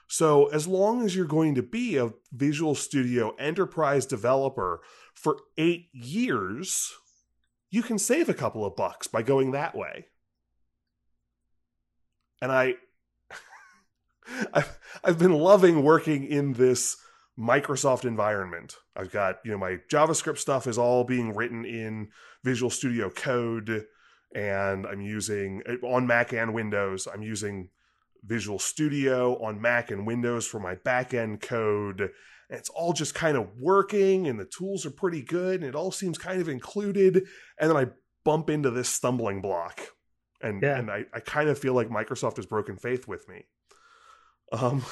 [0.08, 4.82] So as long as you're going to be a Visual Studio enterprise developer
[5.14, 6.92] for 8 years,
[7.70, 10.08] you can save a couple of bucks by going that way.
[12.42, 12.76] And I
[14.54, 16.98] I've, I've been loving working in this
[17.38, 18.76] Microsoft environment.
[18.96, 22.10] I've got, you know, my JavaScript stuff is all being written in
[22.44, 23.86] Visual Studio Code,
[24.36, 27.08] and I'm using uh, on Mac and Windows.
[27.12, 27.70] I'm using
[28.24, 32.02] Visual Studio on Mac and Windows for my backend code.
[32.02, 32.12] And
[32.60, 35.92] it's all just kind of working, and the tools are pretty good, and it all
[35.92, 37.26] seems kind of included.
[37.58, 37.88] And then I
[38.24, 39.80] bump into this stumbling block,
[40.42, 40.78] and Yeah.
[40.78, 43.46] and I, I kind of feel like Microsoft has broken faith with me.
[44.52, 44.84] Um,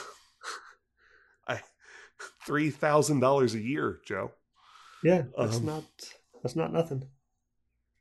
[1.48, 1.62] I
[2.46, 4.32] three thousand dollars a year, Joe.
[5.04, 5.24] Yeah.
[5.38, 5.84] That's Um, not
[6.44, 7.04] that's not nothing.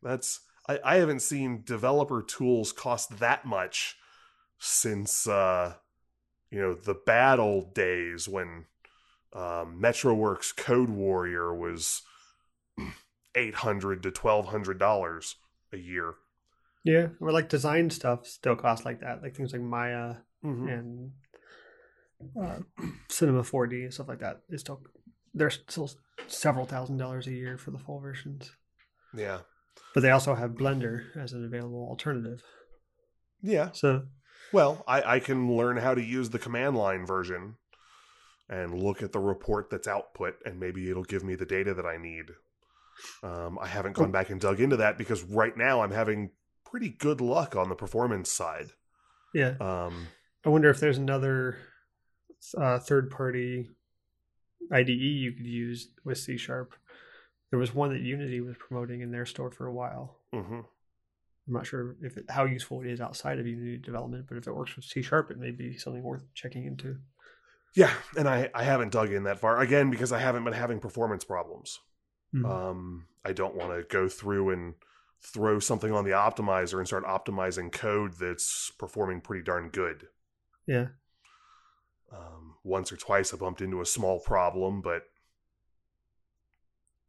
[0.02, 3.96] That's I, I haven't seen developer tools cost that much
[4.58, 5.74] since uh
[6.50, 8.66] you know the bad old days when
[9.34, 12.02] um, Metrowerks CodeWarrior was
[13.34, 15.36] eight hundred to twelve hundred dollars
[15.72, 16.14] a year.
[16.84, 17.08] Yeah.
[17.20, 19.22] Or like design stuff still costs like that.
[19.22, 20.72] Like things like Maya Mhm.
[20.72, 21.12] and
[22.40, 22.58] uh,
[23.08, 24.40] Cinema 4D and stuff like that.
[24.48, 24.80] They still
[25.34, 25.90] they're still
[26.26, 28.52] several thousand dollars a year for the full versions.
[29.14, 29.38] Yeah,
[29.94, 32.42] But they also have Blender as an available alternative.
[33.42, 33.70] yeah.
[33.72, 34.02] So
[34.52, 37.56] Well, I, I can learn how to use the command line version
[38.50, 41.86] and look at the report that's output, and maybe it'll give me the data that
[41.86, 42.26] I need.
[43.22, 46.30] Um, I haven't gone back and dug into that because right now I'm having
[46.70, 48.72] pretty good luck on the performance side.
[49.32, 50.08] yeah, Um,
[50.44, 51.58] I wonder if there's another
[52.56, 53.70] uh, third party
[54.72, 56.74] IDE you could use with C sharp.
[57.50, 60.18] There was one that Unity was promoting in their store for a while.
[60.34, 60.64] mhm.
[61.46, 64.46] I'm not sure if it, how useful it is outside of Unity development, but if
[64.46, 66.98] it works with C sharp, it may be something worth checking into.
[67.74, 70.78] Yeah, and I, I haven't dug in that far again because I haven't been having
[70.78, 71.78] performance problems.
[72.34, 72.44] Mhm.
[72.44, 74.74] Um, I don't want to go through and
[75.22, 80.08] throw something on the optimizer and start optimizing code that's performing pretty darn good.
[80.66, 80.88] yeah,
[82.12, 85.02] Um, once or twice I bumped into a small problem, but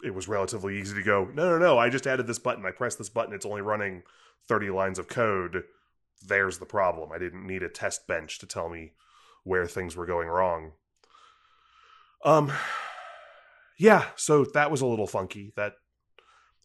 [0.03, 2.65] it was relatively easy to go, no, no, no, I just added this button.
[2.65, 3.33] I pressed this button.
[3.33, 4.03] It's only running
[4.47, 5.63] 30 lines of code.
[6.25, 7.11] There's the problem.
[7.11, 8.93] I didn't need a test bench to tell me
[9.43, 10.73] where things were going wrong.
[12.23, 12.51] Um,
[13.77, 15.53] yeah, so that was a little funky.
[15.55, 15.73] That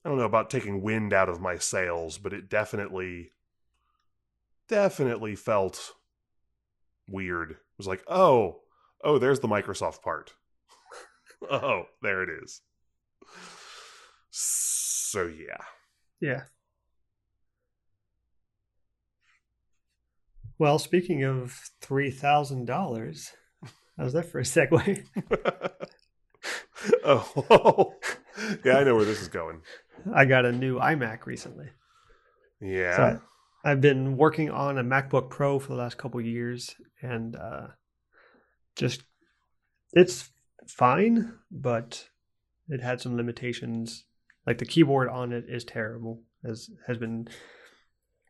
[0.04, 3.30] I don't know about taking wind out of my sails, but it definitely,
[4.68, 5.92] definitely felt
[7.08, 7.56] weird.
[7.78, 8.60] Was like, oh,
[9.02, 10.34] oh, there's the Microsoft part.
[11.50, 12.60] oh, there it is.
[14.30, 15.64] So yeah.
[16.20, 16.42] Yeah.
[20.58, 23.32] Well, speaking of three thousand dollars,
[23.98, 25.04] how's that for a segue?
[27.04, 27.94] oh,
[28.64, 29.62] yeah, I know where this is going.
[30.14, 31.66] I got a new iMac recently.
[32.60, 32.96] Yeah.
[32.96, 33.20] So
[33.64, 37.68] I, have been working on a MacBook Pro for the last couple years, and uh,
[38.76, 39.02] just
[39.92, 40.30] it's
[40.66, 42.08] fine, but
[42.68, 44.04] it had some limitations.
[44.46, 47.28] Like the keyboard on it is terrible, as has been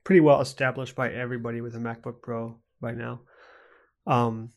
[0.05, 3.23] pretty well established by everybody with a MacBook Pro by now.
[4.07, 4.51] Um,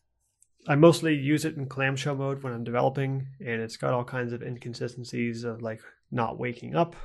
[0.68, 4.34] I mostly use it in clamshell mode when I'm developing, and it's got all kinds
[4.34, 6.96] of inconsistencies of like not waking up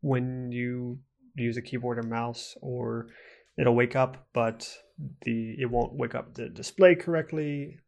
[0.00, 1.00] when you
[1.42, 3.08] use a keyboard or mouse, or
[3.58, 4.68] it'll wake up, but
[5.22, 7.78] the it won't wake up the display correctly.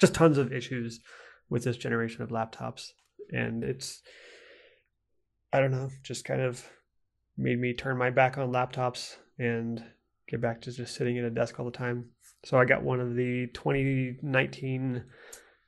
[0.00, 1.00] Just tons of issues
[1.48, 2.92] with this generation of laptops,
[3.32, 4.02] and it's
[5.52, 6.64] I don't know, just kind of
[7.36, 9.84] made me turn my back on laptops and
[10.28, 12.10] get back to just sitting at a desk all the time.
[12.44, 15.04] So I got one of the 2019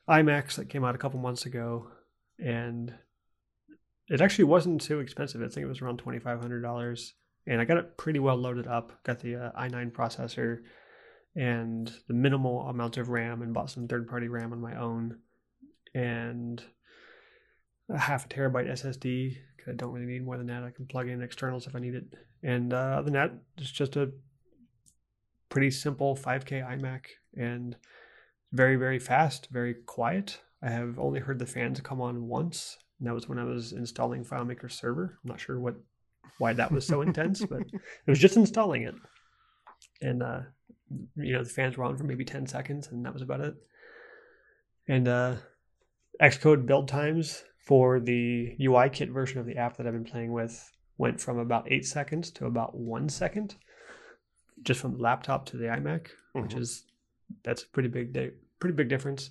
[0.09, 1.89] iMacs that came out a couple months ago,
[2.39, 2.95] and
[4.09, 5.43] it actually wasn't too expensive.
[5.43, 7.15] I think it was around twenty five hundred dollars,
[7.47, 9.03] and I got it pretty well loaded up.
[9.05, 10.59] Got the uh, i9 processor
[11.37, 15.19] and the minimal amount of RAM, and bought some third party RAM on my own,
[15.95, 16.63] and
[17.91, 20.63] a half a terabyte SSD Cause I don't really need more than that.
[20.63, 22.05] I can plug in externals if I need it.
[22.43, 24.13] And uh, other than that, it's just a
[25.49, 27.77] pretty simple 5K iMac and
[28.53, 30.41] very, very fast, very quiet.
[30.63, 33.73] I have only heard the fans come on once, and that was when I was
[33.73, 35.19] installing FileMaker Server.
[35.23, 35.77] I'm not sure what
[36.39, 38.95] why that was so intense, but it was just installing it.
[40.03, 40.41] And uh,
[41.17, 43.55] you know, the fans were on for maybe 10 seconds, and that was about it.
[44.87, 45.37] And uh,
[46.21, 50.73] Xcode build times for the UIKit version of the app that I've been playing with
[50.97, 53.57] went from about eight seconds to about one second,
[54.63, 56.43] just from the laptop to the iMac, mm-hmm.
[56.43, 56.85] which is
[57.45, 59.31] that's a pretty big di- pretty big difference.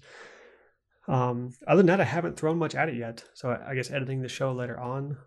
[1.08, 3.24] Um, other than that, I haven't thrown much at it yet.
[3.34, 5.18] So I, guess editing the show later on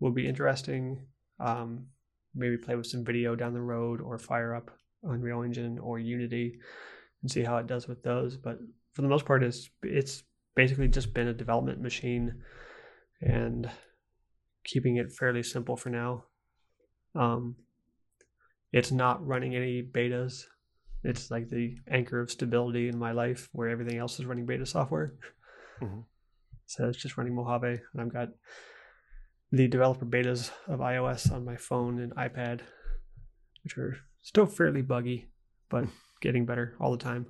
[0.00, 1.06] will be interesting.
[1.38, 1.86] Um,
[2.34, 4.70] maybe play with some video down the road or fire up
[5.02, 6.58] Unreal Engine or Unity
[7.22, 8.36] and see how it does with those.
[8.36, 8.58] But
[8.94, 10.22] for the most part, it's it's
[10.54, 12.42] basically just been a development machine
[13.20, 13.68] and
[14.64, 16.24] keeping it fairly simple for now.
[17.14, 17.56] Um,
[18.72, 20.44] it's not running any betas.
[21.02, 24.66] It's like the anchor of stability in my life where everything else is running beta
[24.66, 25.14] software.
[25.80, 26.00] Mm-hmm.
[26.68, 27.80] So it's just running Mojave.
[27.92, 28.30] And I've got
[29.52, 32.62] the developer betas of iOS on my phone and iPad,
[33.62, 35.28] which are still fairly buggy,
[35.68, 35.84] but
[36.20, 37.26] getting better all the time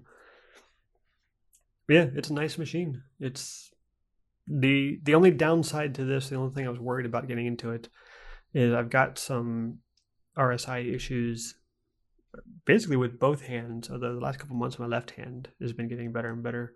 [1.88, 3.02] yeah, it's a nice machine.
[3.20, 3.70] It's
[4.46, 7.70] the the only downside to this, the only thing I was worried about getting into
[7.70, 7.88] it
[8.54, 9.78] is I've got some
[10.36, 11.54] RSI issues
[12.64, 16.12] basically with both hands, although the last couple months my left hand has been getting
[16.12, 16.74] better and better.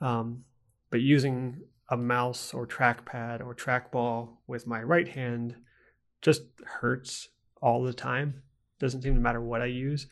[0.00, 0.44] Um,
[0.90, 5.56] but using a mouse or trackpad or trackball with my right hand
[6.22, 7.28] just hurts
[7.60, 8.42] all the time.
[8.78, 10.06] Doesn't seem to matter what I use.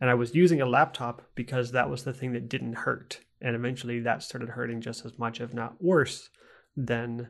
[0.00, 3.54] And I was using a laptop because that was the thing that didn't hurt and
[3.54, 6.30] eventually that started hurting just as much if not worse
[6.76, 7.28] than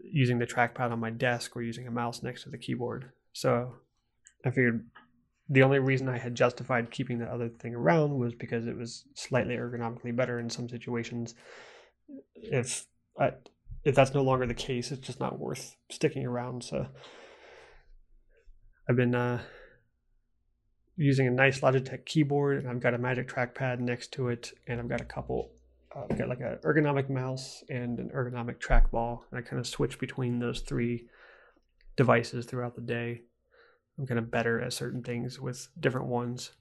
[0.00, 3.74] using the trackpad on my desk or using a mouse next to the keyboard so
[4.44, 4.86] i figured
[5.48, 9.04] the only reason i had justified keeping the other thing around was because it was
[9.14, 11.34] slightly ergonomically better in some situations
[12.36, 12.86] if
[13.18, 13.32] I,
[13.84, 16.86] if that's no longer the case it's just not worth sticking around so
[18.88, 19.40] i've been uh
[20.96, 24.80] using a nice Logitech keyboard, and I've got a Magic Trackpad next to it, and
[24.80, 25.50] I've got a couple.
[25.94, 29.66] Uh, I've got like an ergonomic mouse and an ergonomic trackball, and I kind of
[29.66, 31.08] switch between those three
[31.96, 33.22] devices throughout the day.
[33.98, 36.52] I'm kind of better at certain things with different ones,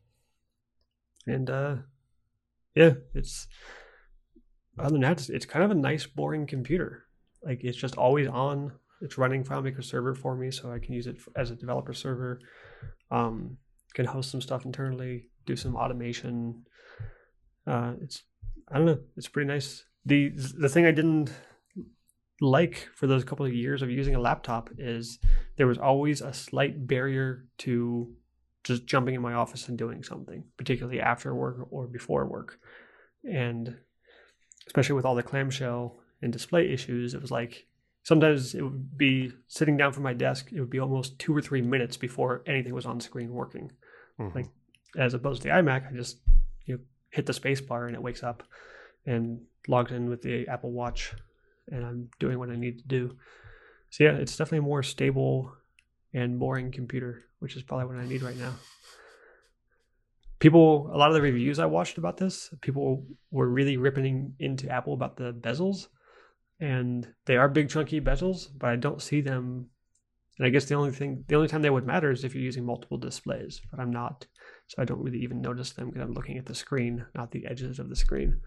[1.25, 1.75] and uh,
[2.75, 3.47] yeah, it's
[4.77, 7.05] other than that, it's, it's kind of a nice, boring computer.
[7.43, 8.73] Like it's just always on.
[9.01, 12.39] It's running FileMaker Server for me, so I can use it as a developer server.
[13.11, 13.57] Um,
[13.93, 16.65] can host some stuff internally, do some automation.
[17.67, 18.23] Uh, it's
[18.69, 19.85] I don't know, it's pretty nice.
[20.05, 21.31] The the thing I didn't
[22.43, 25.19] like for those couple of years of using a laptop is
[25.55, 28.13] there was always a slight barrier to
[28.63, 32.59] just jumping in my office and doing something, particularly after work or before work.
[33.23, 33.77] And
[34.67, 37.67] especially with all the clamshell and display issues, it was like
[38.03, 41.41] sometimes it would be sitting down from my desk, it would be almost two or
[41.41, 43.71] three minutes before anything was on screen working.
[44.19, 44.37] Mm-hmm.
[44.37, 44.47] Like
[44.97, 46.19] as opposed to the iMac, I just
[46.65, 48.43] you know, hit the space bar and it wakes up.
[49.05, 51.13] and logged in with the Apple Watch,
[51.71, 53.17] and I'm doing what I need to do.
[53.89, 55.53] So yeah, it's definitely a more stable
[56.13, 58.53] and boring computer, which is probably what I need right now.
[60.39, 64.69] People, a lot of the reviews I watched about this, people were really ripping into
[64.69, 65.87] Apple about the bezels,
[66.59, 69.69] and they are big chunky bezels, but I don't see them.
[70.37, 72.43] And I guess the only thing, the only time they would matter is if you're
[72.43, 74.25] using multiple displays, but I'm not,
[74.67, 77.45] so I don't really even notice them because I'm looking at the screen, not the
[77.45, 78.41] edges of the screen.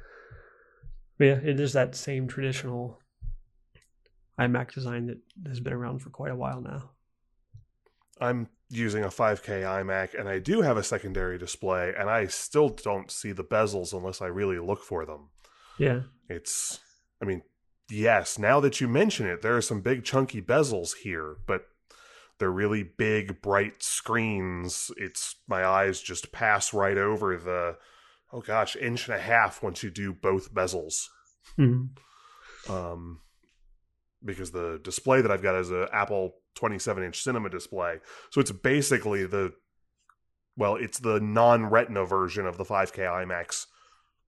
[1.19, 3.01] But yeah, it is that same traditional
[4.39, 6.91] iMac design that has been around for quite a while now.
[8.21, 12.69] I'm using a 5K iMac and I do have a secondary display and I still
[12.69, 15.29] don't see the bezels unless I really look for them.
[15.79, 16.03] Yeah.
[16.29, 16.81] It's
[17.21, 17.43] I mean,
[17.91, 21.67] yes, now that you mention it, there are some big chunky bezels here, but
[22.39, 24.91] they're really big bright screens.
[24.97, 27.77] It's my eyes just pass right over the
[28.33, 31.07] oh gosh, inch and a half once you do both bezels.
[31.59, 32.73] Mm-hmm.
[32.73, 33.21] Um
[34.27, 38.01] because the display that I've got is a Apple 27 inch cinema display.
[38.31, 39.53] So it's basically the
[40.59, 43.67] well, it's the non-retina version of the 5K iMac's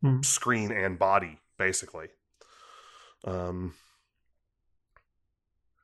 [0.03, 0.20] Hmm.
[0.22, 2.07] screen and body, basically.
[3.24, 3.74] Um.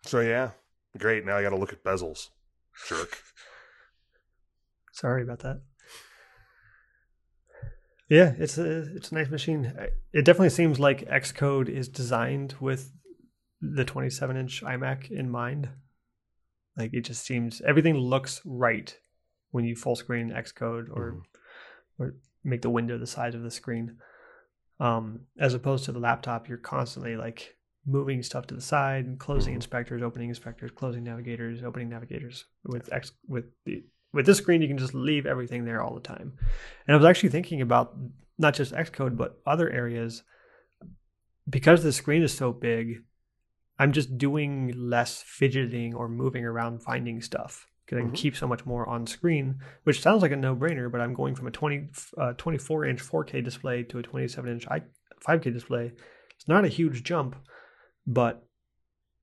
[0.06, 0.50] So yeah,
[0.96, 1.24] great.
[1.26, 2.28] Now I got to look at bezels.
[2.88, 3.18] Jerk.
[4.92, 5.62] Sorry about that.
[8.08, 9.72] Yeah, it's a it's a nice machine.
[10.12, 12.92] It definitely seems like Xcode is designed with
[13.72, 15.68] the 27 inch iMac in mind.
[16.76, 18.96] Like it just seems everything looks right
[19.50, 21.22] when you full screen Xcode or Mhm.
[21.98, 23.98] or make the window the size of the screen.
[24.80, 27.56] Um, as opposed to the laptop, you're constantly like
[27.86, 29.56] moving stuff to the side and closing Mhm.
[29.56, 32.46] inspectors, opening inspectors, closing navigators, opening navigators.
[32.64, 36.00] With X with the with this screen, you can just leave everything there all the
[36.00, 36.36] time.
[36.86, 37.96] And I was actually thinking about
[38.38, 40.22] not just Xcode but other areas
[41.48, 43.04] because the screen is so big.
[43.78, 48.16] I'm just doing less fidgeting or moving around finding stuff because I can Mhm.
[48.16, 50.90] keep so much more on screen, which sounds like a no-brainer.
[50.90, 54.66] But I'm going from a 20, uh, 24 inch 4K display to a 27 inch
[55.20, 55.92] 5K display.
[56.36, 57.36] It's not a huge jump,
[58.06, 58.46] but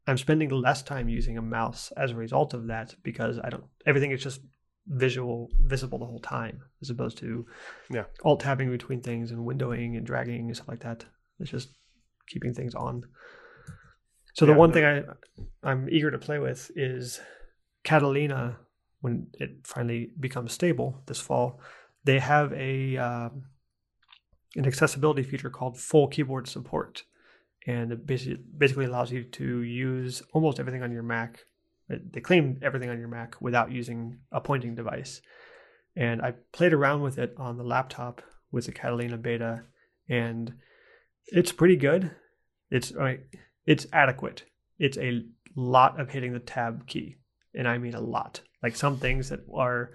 [0.07, 3.65] I'm spending less time using a mouse as a result of that because I don't.
[3.85, 4.41] Everything is just
[4.87, 7.45] visual, visible the whole time, as opposed to
[7.89, 8.05] Yeah.
[8.23, 11.05] alt tabbing between things and windowing and dragging and stuff like that.
[11.39, 11.69] It's just
[12.27, 13.03] keeping things on.
[14.33, 15.03] So the Yeah, one thing I
[15.63, 17.19] I'm eager to play with is
[17.83, 18.57] Catalina
[19.01, 21.59] when it finally becomes stable this fall.
[22.03, 23.43] They have a um,
[24.55, 27.03] an accessibility feature called full keyboard support,
[27.67, 31.45] and it basically basically allows you to use almost everything on your Mac.
[31.89, 35.21] They claim everything on your Mac without using a pointing device.
[35.95, 39.63] And I played around with it on the laptop with the Catalina beta,
[40.07, 40.53] and
[41.27, 42.11] it's pretty good.
[42.69, 43.19] It's I mean,
[43.71, 44.43] it's adequate.
[44.79, 45.23] It's a
[45.55, 47.15] lot of hitting the tab key,
[47.55, 48.41] and I mean a lot.
[48.61, 49.91] Like some things that are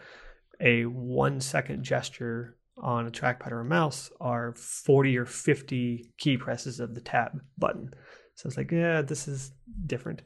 [0.62, 6.38] a one second gesture on a trackpad or a mouse are 40 or 50 key
[6.38, 7.92] presses of the tab button.
[8.34, 9.52] So it's like, yeah, this is
[9.84, 10.22] different.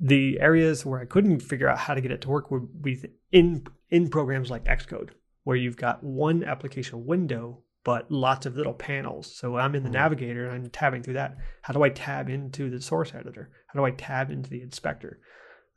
[0.00, 3.00] The areas where I couldn't figure out how to get it to work would be
[3.30, 5.10] in in programs like Xcode,
[5.44, 9.34] where you've got one application window but lots of little panels.
[9.34, 9.94] So I'm in the Mhm.
[9.94, 11.36] navigator and I'm tabbing through that.
[11.62, 13.50] How do I tab into the source editor?
[13.68, 15.18] How do I tab into the inspector?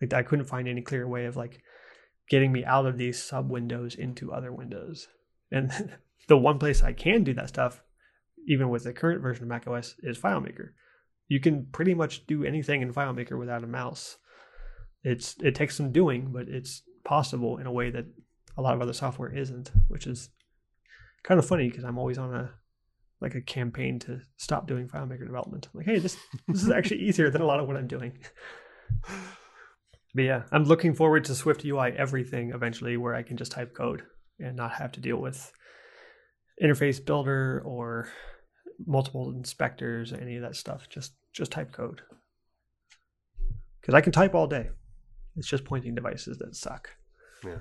[0.01, 1.62] Like I couldn't find any clear way of like
[2.30, 5.08] getting me out of these sub windows into other windows.
[5.51, 5.72] And
[6.28, 7.84] the one place I can do that stuff,
[8.47, 10.72] even with the current version of macOS, is FileMaker.
[11.28, 14.18] You can pretty much do anything in FileMaker without a mouse.
[15.04, 18.06] It's it takes some doing, but it's possible in a way that
[18.58, 20.30] a lot of other software isn't, which is
[21.24, 22.51] kind of funny because I'm always on a
[23.21, 25.69] like a campaign to stop doing FileMaker development.
[25.74, 26.17] I'm like, hey, this
[26.47, 28.17] this is actually easier than a lot of what I'm doing.
[30.15, 34.03] But yeah, I'm looking forward to SwiftUI everything eventually, where I can just type code
[34.39, 35.51] and not have to deal with
[36.61, 38.09] interface builder or
[38.86, 40.88] multiple inspectors or any of that stuff.
[40.89, 42.01] Just just type code
[43.82, 44.69] because I can type all day.
[45.36, 46.89] It's just pointing devices that suck.
[47.43, 47.59] Yeah.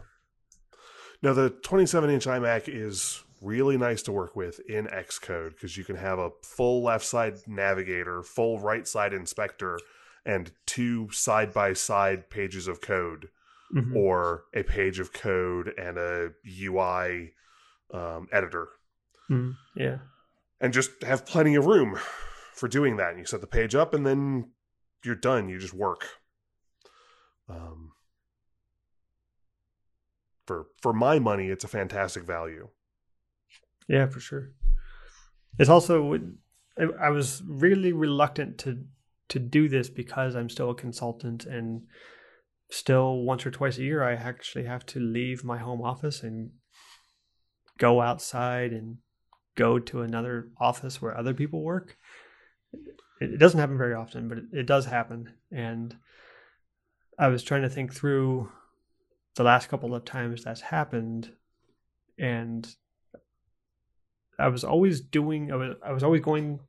[1.23, 5.85] Now the 27 inch iMac is really nice to work with in Xcode because you
[5.85, 9.79] can have a full left side navigator, full right side inspector,
[10.25, 13.29] and two side by side pages of code,
[13.75, 13.97] Mhm.
[13.97, 17.35] or a page of code and a UI
[17.91, 18.69] um, editor,
[19.29, 19.57] Mhm.
[19.75, 19.99] Yeah,
[20.61, 21.97] and just have plenty of room
[22.55, 23.11] for doing that.
[23.11, 24.53] And you set the page up, and then
[25.05, 25.49] you're done.
[25.51, 26.09] You just work.
[27.49, 27.93] Um,
[30.47, 32.71] for for my money, it's a fantastic value.
[33.89, 34.51] Yeah, for sure.
[35.59, 36.19] It's also
[36.79, 38.85] I, was really reluctant to
[39.29, 41.83] to do this because I'm still a consultant and
[42.71, 46.51] still once or twice a year I actually have to leave my home office and
[47.79, 48.99] go outside and
[49.55, 51.97] go to another office where other people work.
[53.21, 55.35] It, doesn't happen very often, but it does happen.
[55.51, 55.97] And
[57.19, 58.51] I was trying to think through
[59.35, 61.31] the last couple of times that's happened
[62.19, 62.75] and
[64.43, 66.61] I was always doing I was I was always going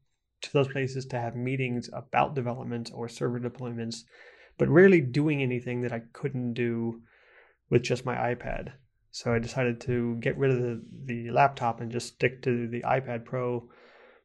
[0.42, 4.04] to those places to have meetings about development or server deployments,
[4.58, 7.02] but rarely doing anything that I couldn't do
[7.70, 8.74] with just my iPad.
[9.12, 12.82] So I decided to get rid of the, the laptop and just stick to the
[12.82, 13.70] iPad Pro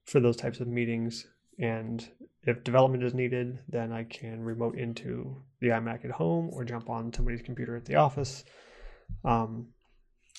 [0.05, 1.26] for those types of meetings.
[1.59, 2.09] And
[2.44, 6.88] if development is needed, then I can remote into the iMac at home or jump
[6.88, 8.44] on somebody's computer at the office.
[9.24, 9.68] Um,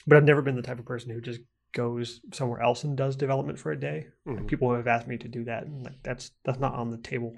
[0.07, 1.41] but I've never been the type of person who just
[1.73, 4.07] goes somewhere else and does development for a day.
[4.27, 4.47] Mhm.
[4.47, 7.35] People have asked me to do that, and like that's that's not on the table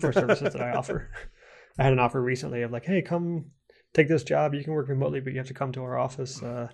[0.00, 1.10] for services that I offer.
[1.78, 3.50] I had an offer recently of like, hey, come
[3.94, 4.54] take this job.
[4.54, 6.68] You can work remotely, but you have to come to our office uh,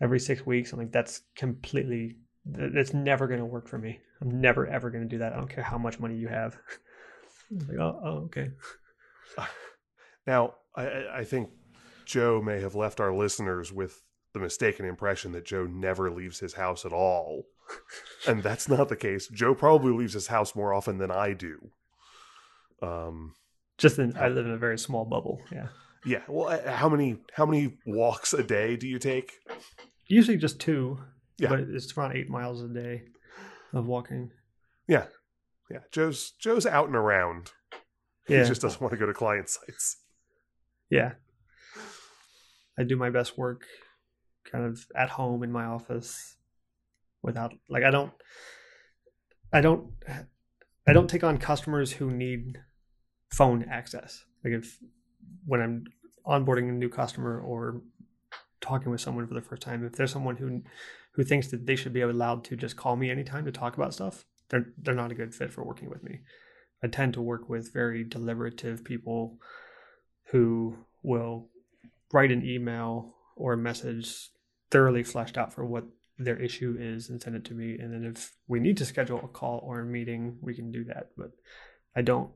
[0.00, 0.72] every six weeks.
[0.72, 2.16] I'm like, that's completely.
[2.44, 4.00] That's never going to work for me.
[4.20, 5.32] I'm never ever going to do that.
[5.32, 6.56] I don't care how much money you have.
[7.68, 8.48] Like, oh, oh, okay.
[10.26, 11.50] Now, I, I think
[12.06, 14.02] Joe may have left our listeners with
[14.32, 17.44] the mistaken impression that Joe never leaves his house at all.
[18.26, 19.28] and that's not the case.
[19.28, 21.70] Joe probably leaves his house more often than I do.
[22.82, 23.34] Um,
[23.78, 25.40] Just in, I live in a very small bubble.
[25.52, 25.68] Yeah,
[26.04, 26.22] yeah.
[26.28, 29.32] Well, uh, how many how many walks a day do you take?
[30.08, 30.98] usually just two.
[31.38, 31.48] Yeah.
[31.48, 33.02] but it's around eight miles a day
[33.72, 34.30] of walking.
[34.86, 35.06] Yeah,
[35.70, 35.78] Yeah.
[35.90, 37.52] Joe's Joe's out and around.
[38.28, 39.96] Yeah, He just doesn't want to go to client sites.
[40.90, 41.12] yeah.
[42.78, 43.62] I do my best work
[44.50, 46.36] kind of at home in my office
[47.22, 48.12] without like I don't
[49.52, 49.92] I don't
[50.86, 52.58] I don't take on customers who need
[53.30, 54.24] phone access.
[54.44, 54.78] Like if
[55.46, 55.84] when I'm
[56.26, 57.82] onboarding a new customer or
[58.60, 60.62] talking with someone for the first time, if there's someone who
[61.12, 63.94] who thinks that they should be allowed to just call me anytime to talk about
[63.94, 66.20] stuff, they're they're not a good fit for working with me.
[66.82, 69.38] I tend to work with very deliberative people
[70.30, 71.48] who will
[72.12, 74.30] write an email or a message
[74.70, 75.84] thoroughly fleshed out for what
[76.18, 77.78] their issue is and send it to me.
[77.78, 80.84] And then if we need to schedule a call or a meeting, we can do
[80.84, 81.10] that.
[81.16, 81.30] But
[81.96, 82.30] I don't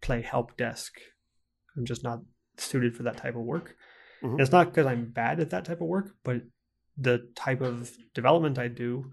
[0.00, 0.94] play help desk.
[1.76, 2.20] I'm just not
[2.56, 3.76] suited for that type of work.
[4.22, 4.40] Mhm.
[4.40, 6.42] It's not because I'm bad at that type of work, but
[6.96, 9.12] the type of development I do,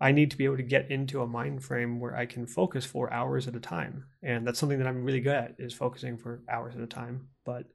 [0.00, 2.84] I need to be able to get into a mind frame where I can focus
[2.84, 4.06] for hours at a time.
[4.22, 7.28] And that's something that I'm really good at is focusing for hours at a time.
[7.44, 7.66] But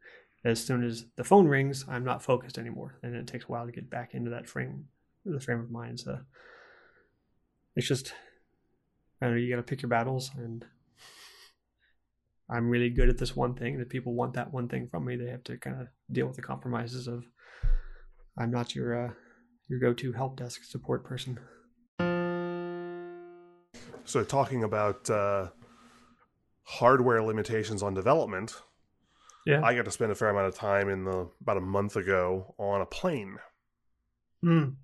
[0.44, 2.98] as soon as the phone rings, I'm not focused anymore.
[3.04, 4.86] And it takes a while to get back into that frame,
[5.26, 6.00] the frame of mind.
[6.00, 6.20] So
[7.76, 8.14] it's just,
[9.22, 10.32] I know, you got to pick your battles.
[10.38, 10.66] And
[12.50, 13.74] I'm really good at this one thing.
[13.74, 16.28] And if people want that one thing from me, they have to kind of deal
[16.28, 17.26] with the compromises of
[18.38, 19.12] I'm not your uh,
[19.68, 21.38] your go-to help desk support person.
[24.06, 25.50] So, talking about uh,
[26.64, 28.56] hardware limitations on development,
[29.46, 29.62] Yeah.
[29.64, 32.54] I got to spend a fair amount of time in the about a month ago
[32.58, 33.38] on a plane,
[34.44, 34.76] Mm.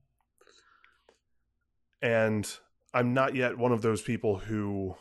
[2.02, 2.58] and
[2.94, 4.96] I'm not yet one of those people who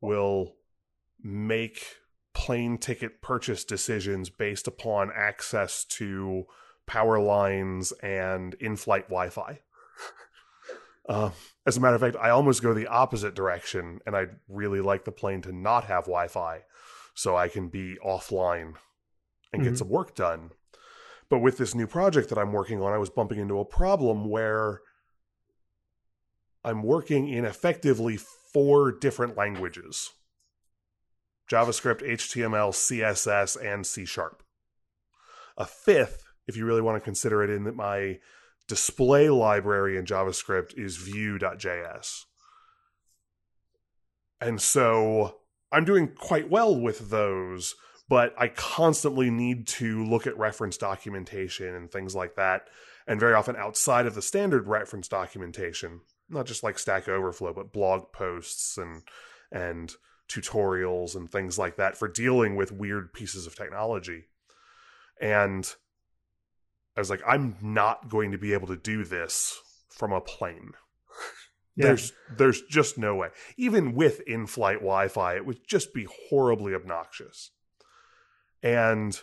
[0.00, 0.54] will
[1.22, 1.82] make
[2.34, 6.44] plane ticket purchase decisions based upon access to
[6.86, 9.60] power lines and in-flight Wi-Fi.
[11.08, 11.30] Uh,
[11.64, 15.04] as a matter of fact, I almost go the opposite direction, and I'd really like
[15.04, 16.64] the plane to not have Wi-Fi,
[17.16, 18.76] so I can be offline
[19.52, 19.78] and get Mhm.
[19.78, 20.52] some work done.
[21.28, 24.28] But with this new project that I'm working on, I was bumping into a problem
[24.28, 24.82] where
[26.62, 30.12] I'm working in effectively four different languages
[31.48, 34.42] JavaScript, HTML, CSS, and C Sharp.
[35.56, 38.20] A fifth, if you really want to consider it, in that my
[38.66, 42.24] display library in JavaScript is Vue.js.
[44.40, 45.40] And so
[45.72, 47.74] I'm doing quite well with those,
[48.08, 52.68] but I constantly need to look at reference documentation and things like that.
[53.06, 57.72] And very often outside of the standard reference documentation, not just like Stack Overflow, but
[57.72, 59.02] blog posts and
[59.52, 59.94] and
[60.28, 64.24] tutorials and things like that for dealing with weird pieces of technology.
[65.20, 65.72] And
[66.96, 69.58] I was like, I'm not going to be able to do this
[69.88, 70.72] from a plane.
[71.76, 71.88] Yeah.
[71.88, 73.28] There's there's just no way.
[73.56, 77.50] Even with in-flight Wi-Fi, it would just be horribly obnoxious.
[78.62, 79.20] And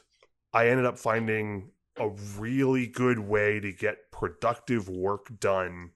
[0.53, 5.91] I ended up finding a really good way to get productive work done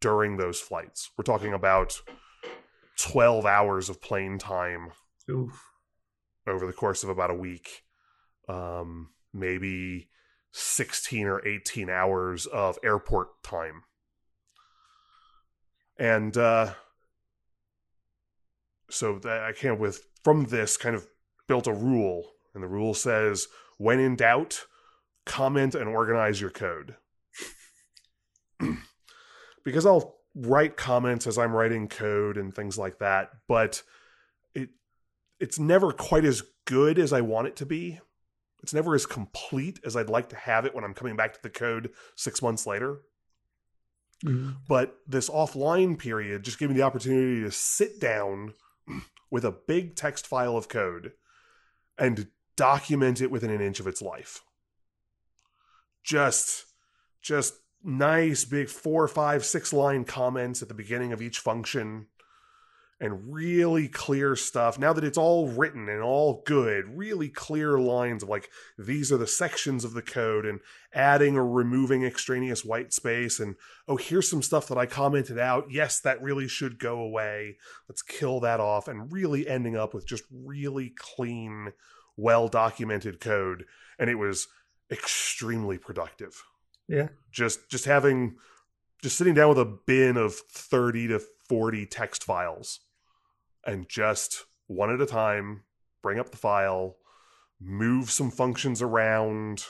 [0.00, 1.10] during those flights.
[1.16, 2.00] We're talking about
[3.00, 4.90] 12 hours of plane time
[5.28, 5.60] Oof.
[6.46, 7.82] over the course of about a week.
[8.48, 10.08] Um, maybe
[10.52, 13.82] 16 or 18 hours of airport time.
[15.98, 16.74] And uh,
[18.90, 21.06] so that I came with from this kind of
[21.48, 22.32] built a rule.
[22.54, 23.46] And the rule says
[23.78, 24.66] when in doubt,
[25.26, 26.96] comment and organize your code.
[29.64, 33.82] because I'll write comments as I'm writing code and things like that, but
[34.54, 34.70] it
[35.40, 38.00] it's never quite as good as I want it to be.
[38.62, 41.42] It's never as complete as I'd like to have it when I'm coming back to
[41.42, 43.00] the code 6 months later.
[44.24, 44.56] Mhm.
[44.68, 48.54] But this offline period just gave me the opportunity to sit down
[49.30, 51.12] with a big text file of code
[51.98, 54.42] and document it within an inch of its life.
[56.04, 56.66] Just,
[57.20, 62.06] just nice big four, five, six line comments at the beginning of each function
[63.02, 64.78] and really clear stuff.
[64.78, 68.48] Now that it's all written and all good, really clear lines of like,
[68.78, 70.60] these are the sections of the code and
[70.94, 73.56] adding or removing extraneous white space and
[73.88, 75.66] oh here's some stuff that i commented out.
[75.68, 77.56] Yes that really should go away.
[77.88, 81.72] Let's kill that off and really ending up with just really clean
[82.16, 83.64] well documented code.
[83.98, 84.46] And it was
[84.92, 86.40] extremely productive.
[86.86, 87.08] Yeah.
[87.32, 88.36] just just having
[89.02, 92.78] just sitting down with a bin of 30 to 40 text files
[93.66, 95.62] and just one at a time
[96.02, 96.96] bring up the file
[97.60, 99.64] move some functions around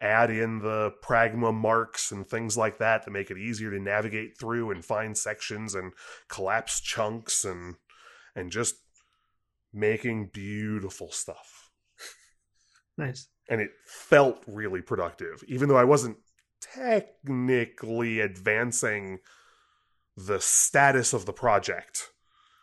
[0.00, 4.36] add in the pragma marks and things like that to make it easier to navigate
[4.38, 5.92] through and find sections and
[6.28, 7.76] collapse chunks and
[8.34, 8.74] and just
[9.72, 11.70] making beautiful stuff
[12.98, 13.28] Nice.
[13.48, 16.16] and it felt really productive even though i wasn't
[16.60, 19.18] technically advancing
[20.16, 22.11] the status of the project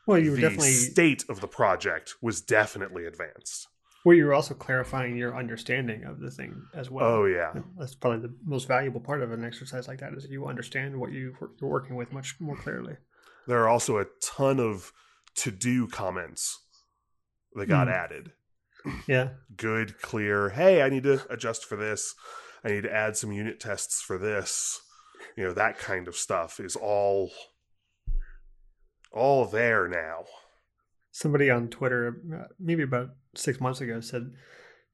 [0.09, 3.67] Well, you were the definitely state of the project was definitely advanced
[4.05, 7.05] well, you were also clarifying your understanding of the thing as well.
[7.05, 10.45] oh yeah That's probably the most valuable part of an exercise like that is you
[10.47, 12.95] understand what you, you're working with much more clearly.
[13.47, 14.91] there are also a ton of
[15.35, 16.59] to do comments
[17.53, 17.93] that got Hmm.
[17.93, 18.31] added
[19.07, 19.29] Yeah.
[19.57, 22.15] good clear hey i need to adjust for this
[22.63, 24.79] i need to add some unit tests for this
[25.35, 27.31] you know that kind of stuff is all
[29.11, 30.25] all there now
[31.11, 34.31] Somebody on Twitter, uh, maybe about six months ago, said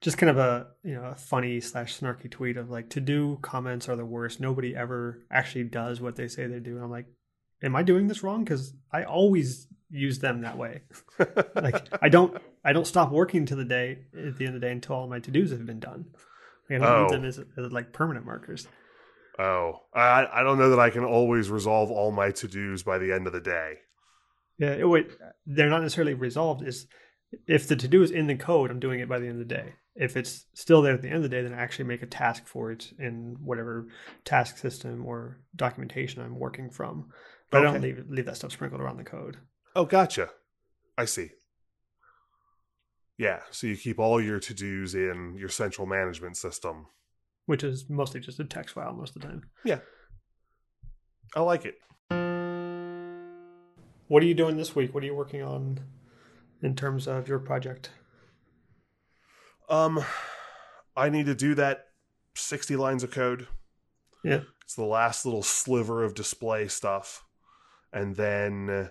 [0.01, 3.38] just kind of a you know a funny slash snarky tweet of like to do
[3.41, 4.39] comments are the worst.
[4.39, 6.76] Nobody ever actually does what they say they do.
[6.76, 7.05] And I'm like,
[7.61, 8.43] am I doing this wrong?
[8.43, 10.82] Because I always use them that way.
[11.55, 14.66] like I don't I don't stop working to the day at the end of the
[14.68, 16.05] day until all my to dos have been done.
[16.70, 17.01] Like, I don't Oh.
[17.03, 18.68] use them as, as like permanent markers.
[19.38, 23.11] oh i i don't know that i can always resolve all my to-dos by the
[23.11, 23.80] end of the day
[24.58, 26.66] Yeah, it would, they're not necessarily resolved.
[26.66, 26.88] Is
[27.47, 29.47] if the to do is in the code, I'm doing it by the end of
[29.47, 29.74] the day.
[29.95, 32.08] If it's still there at the end of the day, then I actually make a
[32.08, 33.88] task for it in whatever
[34.26, 37.10] task system or documentation I'm working from.
[37.51, 39.38] But I don't leave leave that stuff sprinkled around the code.
[39.76, 40.30] oh gotcha
[40.97, 41.30] i see
[43.18, 46.88] yeah so you keep all your to-dos in your central management system
[47.45, 49.43] which is mostly just a text file most of the time.
[49.64, 49.80] Yeah,
[51.36, 51.76] I like it
[54.08, 54.93] What are you doing this week?
[54.93, 55.80] What are you working on
[56.62, 57.89] in terms of your project?
[59.68, 60.03] Um,
[60.95, 61.88] I need to do that
[62.36, 63.47] 60 lines of code.
[64.24, 64.41] Yeah.
[64.64, 67.24] It's the last little sliver of display stuff.
[67.91, 68.89] And then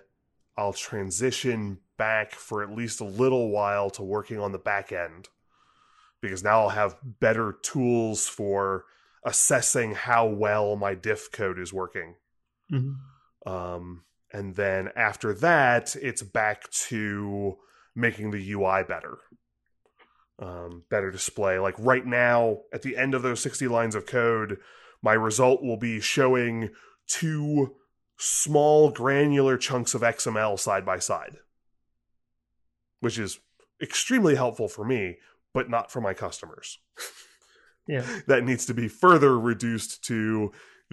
[0.57, 5.29] I'll transition back for at least a little while to working on the back end
[6.21, 8.85] because now I'll have better tools for
[9.23, 12.15] assessing how well my diff code is working.
[12.71, 13.51] Mm-hmm.
[13.51, 14.03] Um,
[14.35, 17.55] and then after that, it's back to
[17.95, 19.17] making the UI better.
[20.37, 21.57] Um, better display.
[21.57, 24.57] Like right now, at the end of those 60 lines of code,
[25.01, 26.71] my result will be showing
[27.07, 27.75] two
[28.17, 31.37] small granular chunks of XML side by side,
[32.99, 33.39] which is
[33.81, 35.15] extremely helpful for me,
[35.53, 36.79] but not for my customers
[37.87, 38.05] Yeah.
[38.27, 40.51] that needs to be further reduced to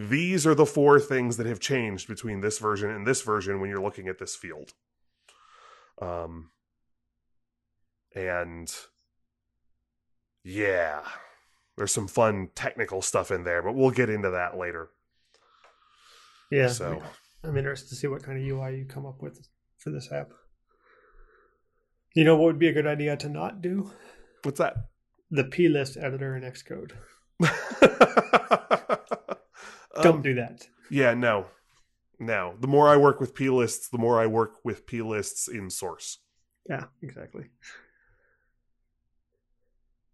[0.08, 3.70] these are the four things that have changed between this version and this version when
[3.70, 4.72] you're looking at this field.
[6.00, 6.50] Um,
[8.14, 8.74] and
[10.44, 11.02] yeah,
[11.76, 14.90] there's some fun technical stuff in there, but we'll get into that later.
[16.50, 16.68] Yeah.
[16.68, 17.02] So,
[17.44, 19.48] I'm interested to see what kind of UI you come up with
[19.78, 20.32] for this app.
[22.14, 23.90] You know what would be a good idea to not do?
[24.42, 24.88] what's that?
[25.30, 26.92] The plist editor in Xcode.
[29.96, 30.66] Um, Don't do that.
[30.90, 31.46] Yeah, no.
[32.18, 36.18] Now, the more I work with plists, the more I work with plists in source.
[36.68, 37.46] Yeah, exactly.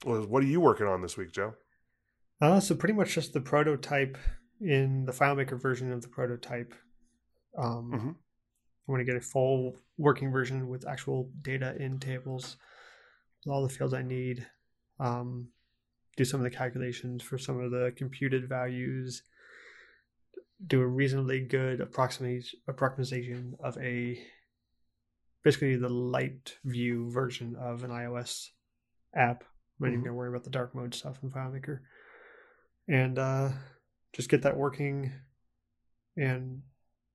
[0.05, 1.55] Well, what are you working on this week, Joe?
[2.41, 4.16] Uh, so pretty much just the prototype
[4.61, 6.74] in the FileMaker version of the prototype.
[7.57, 8.14] Um, Mhm.
[8.14, 12.57] I want to get a full working version with actual data in tables,
[13.45, 14.47] with all the fields I need.
[15.01, 15.53] Um,
[16.16, 19.22] do some of the calculations for some of the computed values.
[20.67, 24.21] Do a reasonably good approximation approximation of a
[25.45, 28.49] basically the light view version of an iOS
[29.15, 29.45] app.
[29.81, 31.79] I'm not even gonna worry about the dark mode stuff in FileMaker,
[32.89, 33.51] and uh,
[34.13, 35.13] just get that working
[36.17, 36.63] and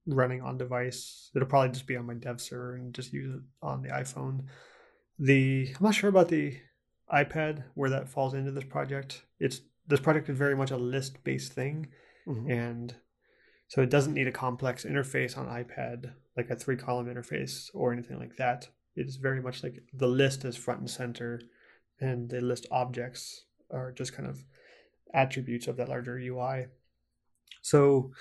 [0.07, 1.29] running on device.
[1.35, 4.45] It'll probably just be on my dev server and just use it on the iPhone.
[5.19, 6.57] The I'm not sure about the
[7.13, 9.25] iPad where that falls into this project.
[9.39, 11.87] It's this project is very much a list based thing,
[12.25, 12.49] Mhm.
[12.49, 12.95] and
[13.73, 17.91] so it doesn't need a complex interface on iPad like a three column interface or
[17.91, 18.67] anything like that.
[18.95, 21.41] It's very much like the list is front and center,
[21.99, 24.43] and the list objects are just kind of
[25.11, 26.67] attributes of that larger UI.
[27.63, 28.11] So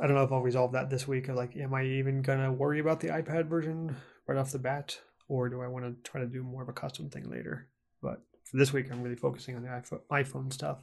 [0.00, 1.28] I don't know if I'll resolve that this week.
[1.28, 3.94] Of like, am I even gonna worry about the iPad version
[4.26, 4.98] right off the bat,
[5.28, 7.68] or do I want to try to do more of a custom thing later?
[8.00, 10.82] But for this week, I'm really focusing on the iPhone stuff,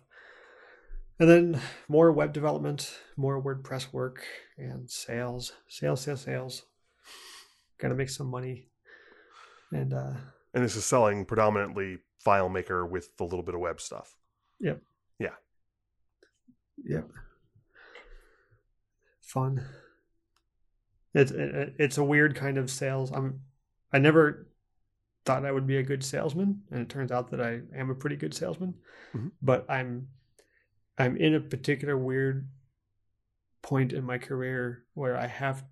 [1.20, 4.24] and then more web development, more WordPress work,
[4.58, 6.64] and sales, sales, sales, sales.
[7.78, 8.68] Gotta make some money,
[9.72, 10.14] and uh,
[10.54, 14.16] And this is selling predominantly FileMaker with the little bit of web stuff.
[14.60, 14.82] Yep.
[15.20, 15.36] Yeah.
[16.84, 17.10] Yep.
[19.22, 19.64] Fun.
[21.14, 23.12] It's it, it's a weird kind of sales.
[23.12, 23.42] I'm
[23.94, 24.48] I never
[25.26, 27.96] thought I would be a good salesman, and it turns out that I am a
[27.96, 28.74] pretty good salesman.
[29.14, 29.32] Mhm.
[29.42, 30.08] But I'm
[31.00, 32.50] I'm in a particular weird
[33.62, 35.64] point in my career where I have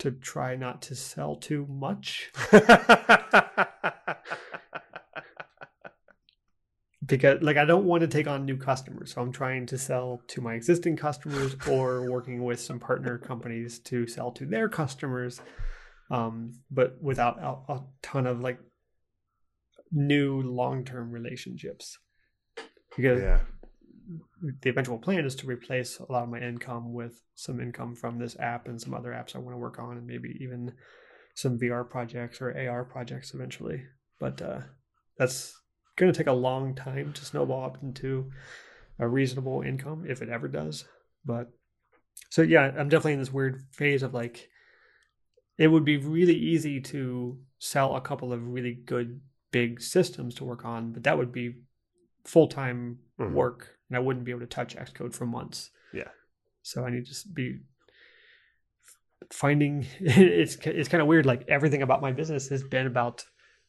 [0.00, 2.32] to try not to sell too much
[7.06, 9.14] because like I don't want to take on new customers.
[9.14, 13.78] So I'm trying to sell to my existing customers or working with some partner companies
[13.80, 15.40] to sell to their customers.
[16.10, 18.58] Um, but without a, a ton of like
[19.92, 21.98] new long-term relationships.
[22.96, 23.40] Because yeah.
[24.60, 28.18] The eventual plan is to replace a lot of my income with some income from
[28.18, 30.72] this app and some other apps I want to work on and maybe even
[31.34, 33.82] some VR projects or AR projects eventually.
[34.20, 34.60] But uh,
[35.18, 35.58] that's
[35.96, 38.30] going to take a long time to snowball up into
[38.98, 40.84] a reasonable income if it ever does.
[41.24, 41.50] But
[42.30, 44.48] so yeah, I'm definitely in this weird phase of like
[45.56, 49.20] it would be really easy to sell a couple of really good
[49.52, 51.54] big systems to work on, but that would be
[52.24, 53.32] full-time Mhm.
[53.32, 55.70] work and I wouldn't be able to touch Xcode for months.
[55.92, 56.08] Yeah.
[56.62, 57.60] So I need to be
[59.30, 63.24] finding it's it's kind of weird like everything about my business has been about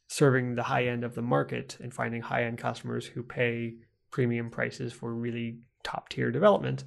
[0.08, 3.76] serving the high end of the market and finding high end customers who pay
[4.12, 6.84] premium prices for really top tier development.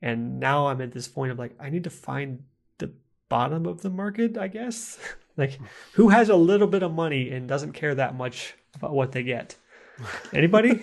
[0.00, 2.44] And now I'm at this point of like I need to find
[2.78, 2.92] the
[3.28, 4.98] bottom of the market, I guess.
[5.36, 5.58] like
[5.92, 9.22] who has a little bit of money and doesn't care that much about what they
[9.22, 9.56] get?
[10.32, 10.80] Anybody?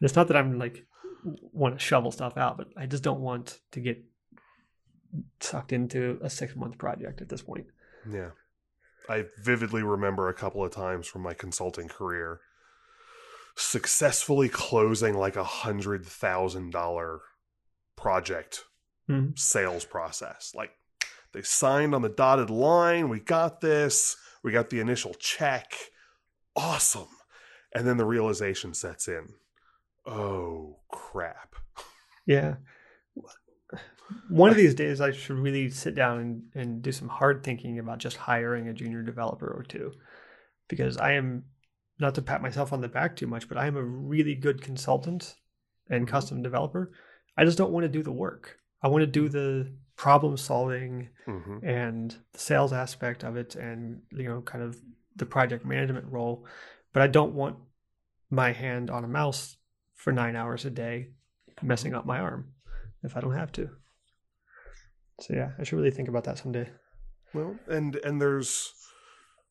[0.00, 0.84] It's not that I'm like
[1.52, 4.02] want to shovel stuff out, but I just don't want to get
[5.40, 7.66] sucked into a six month project at this point.
[8.10, 8.30] Yeah.
[9.08, 12.40] I vividly remember a couple of times from my consulting career
[13.56, 17.20] successfully closing like a hundred thousand dollar
[17.96, 18.64] project
[19.08, 19.38] Mhm.
[19.38, 20.52] sales process.
[20.54, 20.70] Like
[21.32, 25.74] they signed on the dotted line, we got this, we got the initial check.
[26.56, 27.08] Awesome.
[27.74, 29.34] And then the realization sets in.
[30.10, 31.54] Oh crap.
[32.26, 32.56] Yeah.
[34.28, 37.78] One of these days, I should really sit down and, and do some hard thinking
[37.78, 39.92] about just hiring a junior developer or two.
[40.68, 41.44] Because I am,
[42.00, 44.62] not to pat myself on the back too much, but I am a really good
[44.62, 45.36] consultant
[45.88, 46.10] and Mhm.
[46.10, 46.92] custom developer.
[47.36, 48.58] I just don't want to do the work.
[48.82, 54.00] I want to do the problem solving hmm and the sales aspect of it and
[54.12, 54.80] you know kind of
[55.16, 56.46] the project management role
[56.94, 57.58] but i don't want
[58.30, 59.58] my hand on a mouse
[60.02, 61.08] for nine hours a day
[61.62, 62.52] messing up my arm
[63.02, 63.68] if i don't have to
[65.20, 66.68] so yeah i should really think about that someday
[67.34, 68.72] Well, and and there's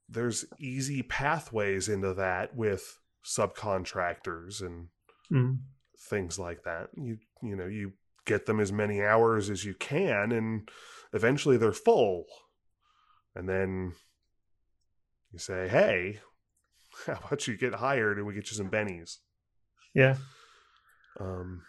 [0.10, 4.88] there's easy pathways into that with subcontractors and
[5.32, 5.60] mm.
[6.10, 6.90] things like that.
[6.96, 7.94] You you know, you
[8.26, 10.70] get them as many hours as you can and
[11.14, 12.26] eventually they're full.
[13.36, 13.94] And then
[15.32, 16.20] you say, "Hey,
[17.06, 19.18] how about you get hired and we get you some bennies?"
[19.94, 20.16] yeah
[21.20, 21.62] Um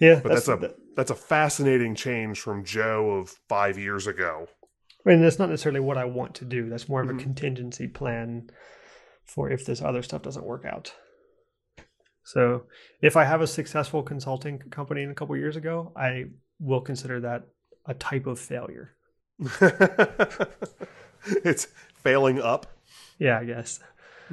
[0.00, 4.46] Yeah, But that's, a that's a fascinating change from Joe of five years ago.
[5.04, 6.68] I mean, that's not necessarily what I want to do.
[6.68, 7.20] That's more of Mhm.
[7.20, 8.50] a contingency plan
[9.24, 10.92] for if this other stuff doesn't work out.
[12.24, 12.64] So,
[13.00, 16.24] if I have a successful consulting company in a couple years ago, I
[16.58, 17.44] will consider that
[17.86, 18.96] a type of failure.
[21.26, 21.68] it's
[22.02, 22.66] failing up.
[23.18, 23.80] Yeah, I guess.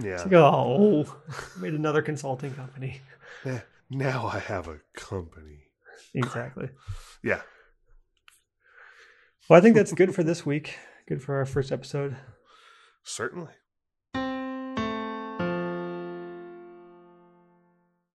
[0.02, 0.14] Yeah.
[0.14, 1.06] It's like, oh,
[1.60, 3.02] made another consulting company.
[3.46, 3.60] Eh,
[3.94, 5.68] Now I have a company.
[6.14, 6.70] Exactly.
[7.24, 7.41] Yeah.
[9.48, 10.78] Well, I think that's good for this week.
[11.08, 12.18] Good for our first episode.
[13.04, 13.52] Certainly.